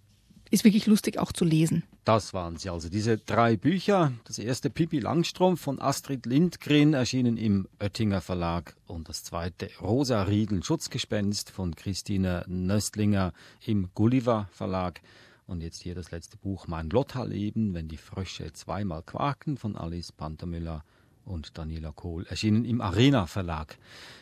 ist 0.52 0.64
wirklich 0.64 0.86
lustig 0.86 1.20
auch 1.20 1.34
zu 1.34 1.44
lesen. 1.44 1.84
Das 2.06 2.36
waren 2.36 2.56
sie 2.58 2.70
also, 2.70 2.88
diese 2.88 3.18
drei 3.18 3.58
Bücher. 3.58 4.12
Das 4.26 4.38
erste 4.38 4.70
Pippi 4.70 5.00
Langstrumpf 5.00 5.60
von 5.60 5.82
Astrid 5.82 6.28
Lindgren 6.28 6.94
erschienen 6.94 7.36
im 7.36 7.68
Oettinger 7.80 8.22
Verlag 8.22 8.76
und 8.86 9.10
das 9.10 9.24
zweite 9.24 9.72
Rosa 9.82 10.22
Riedel 10.22 10.64
Schutzgespenst 10.64 11.50
von 11.50 11.76
Christine 11.76 12.46
Nöstlinger 12.48 13.34
im 13.66 13.90
Gulliver 13.96 14.48
Verlag. 14.52 15.02
Und 15.48 15.64
jetzt 15.64 15.82
hier 15.82 15.96
das 15.96 16.12
letzte 16.12 16.38
Buch 16.38 16.68
Mein 16.68 16.92
Lotterleben, 16.92 17.74
wenn 17.74 17.88
die 17.88 17.98
Frösche 17.98 18.54
zweimal 18.54 19.02
quaken 19.02 19.58
von 19.58 19.76
Alice 19.76 20.12
Pantermüller 20.12 20.84
und 21.26 21.58
Daniela 21.58 21.92
Kohl, 21.92 22.26
erschienen 22.28 22.66
im 22.66 22.82
Arena 22.82 23.26
Verlag. 23.26 23.78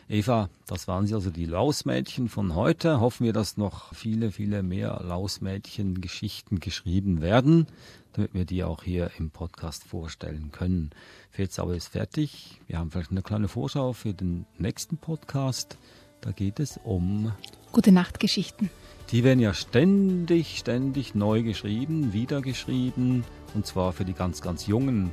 Eva, 0.08 0.50
das 0.66 0.88
waren 0.88 1.06
sie 1.06 1.14
also 1.14 1.30
die 1.30 1.46
Lausmädchen 1.46 2.28
von 2.28 2.54
heute. 2.54 3.00
Hoffen 3.00 3.24
wir, 3.24 3.32
dass 3.32 3.56
noch 3.56 3.94
viele, 3.94 4.30
viele 4.30 4.62
mehr 4.62 5.00
Lausmädchen-Geschichten 5.04 6.60
geschrieben 6.60 7.20
werden, 7.20 7.66
damit 8.12 8.34
wir 8.34 8.44
die 8.44 8.64
auch 8.64 8.82
hier 8.82 9.10
im 9.18 9.30
Podcast 9.30 9.84
vorstellen 9.84 10.50
können. 10.52 10.90
Fehlsauer 11.30 11.74
ist 11.74 11.88
fertig. 11.88 12.60
Wir 12.66 12.78
haben 12.78 12.90
vielleicht 12.90 13.10
eine 13.10 13.22
kleine 13.22 13.48
Vorschau 13.48 13.92
für 13.92 14.14
den 14.14 14.46
nächsten 14.58 14.96
Podcast. 14.96 15.78
Da 16.20 16.32
geht 16.32 16.60
es 16.60 16.78
um 16.84 17.32
Gute 17.72 17.90
Nachtgeschichten. 17.90 18.70
Die 19.10 19.24
werden 19.24 19.40
ja 19.40 19.52
ständig, 19.52 20.58
ständig 20.58 21.14
neu 21.14 21.42
geschrieben, 21.42 22.12
wiedergeschrieben, 22.12 23.24
und 23.54 23.66
zwar 23.66 23.92
für 23.92 24.04
die 24.04 24.14
ganz, 24.14 24.40
ganz 24.40 24.66
jungen 24.66 25.10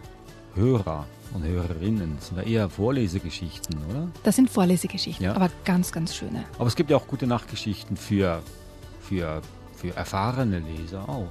Hörer 0.54 1.08
und 1.34 1.44
Hörerinnen. 1.44 2.16
Das 2.18 2.28
sind 2.28 2.38
ja 2.38 2.44
eher 2.44 2.70
Vorlesegeschichten, 2.70 3.78
oder? 3.90 4.08
Das 4.24 4.36
sind 4.36 4.50
Vorlesegeschichten, 4.50 5.26
ja. 5.26 5.36
aber 5.36 5.50
ganz, 5.66 5.92
ganz 5.92 6.16
schöne. 6.16 6.44
Aber 6.58 6.68
es 6.68 6.76
gibt 6.76 6.90
ja 6.90 6.98
auch 6.98 7.08
gute 7.08 7.28
Nachtgeschichten 7.28 7.98
für, 7.98 8.42
für, 9.02 9.42
für 9.76 9.96
erfahrene 9.96 10.60
Leser 10.60 11.08
auch. 11.08 11.30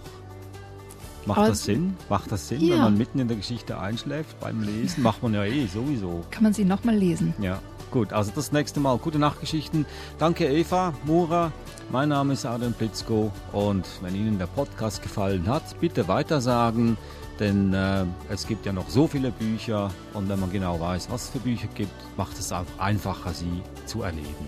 Macht 1.27 1.39
aber 1.39 1.49
das 1.49 1.65
Sinn? 1.65 1.97
Macht 2.09 2.33
das 2.33 2.49
Sinn, 2.49 2.61
ja. 2.63 2.75
wenn 2.75 2.83
man 2.83 2.99
mitten 2.99 3.19
in 3.19 3.29
der 3.29 3.37
Geschichte 3.37 3.79
einschläft 3.79 4.39
beim 4.41 4.63
Lesen? 4.63 5.03
Macht 5.03 5.23
man 5.23 5.35
ja 5.35 5.45
eh 5.45 5.67
sowieso. 5.67 6.25
Kann 6.31 6.43
man 6.43 6.53
sie 6.53 6.65
nochmal 6.65 6.97
lesen? 6.97 7.35
Ja, 7.41 7.61
gut. 7.91 8.13
Also 8.13 8.33
das 8.35 8.53
nächste 8.53 8.81
Mal 8.81 8.97
gute 8.99 9.19
Nachtgeschichten. 9.19 9.85
Danke 10.19 10.47
Eva, 10.49 10.95
Mura. 11.05 11.53
Mein 11.93 12.09
Name 12.09 12.35
ist 12.35 12.47
Adrian 12.47 12.73
Plitzko 12.73 13.33
und 13.53 13.85
wenn 14.01 14.15
Ihnen 14.15 14.39
der 14.39 14.47
Podcast 14.47 15.03
gefallen 15.03 15.49
hat, 15.49 15.79
bitte 15.81 16.09
weitersagen. 16.09 16.97
Denn 17.41 17.73
äh, 17.73 18.05
es 18.29 18.47
gibt 18.47 18.67
ja 18.67 18.73
noch 18.73 18.91
so 18.91 19.07
viele 19.07 19.31
Bücher 19.31 19.91
und 20.13 20.29
wenn 20.29 20.39
man 20.39 20.53
genau 20.53 20.79
weiß, 20.79 21.09
was 21.11 21.25
es 21.25 21.31
für 21.31 21.39
Bücher 21.39 21.69
gibt, 21.75 21.91
macht 22.19 22.39
es 22.39 22.53
auch 22.53 22.67
einfacher, 22.79 23.33
sie 23.33 23.63
zu 23.87 24.03
erleben. 24.03 24.47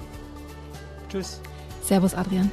Tschüss. 1.09 1.41
Servus, 1.83 2.15
Adrian. 2.15 2.51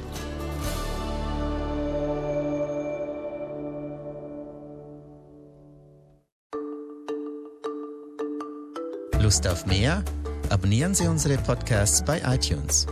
Lust 9.20 9.46
auf 9.46 9.66
mehr? 9.66 10.02
Abonnieren 10.48 10.94
Sie 10.94 11.06
unsere 11.06 11.36
Podcasts 11.36 12.02
bei 12.02 12.20
iTunes. 12.24 12.86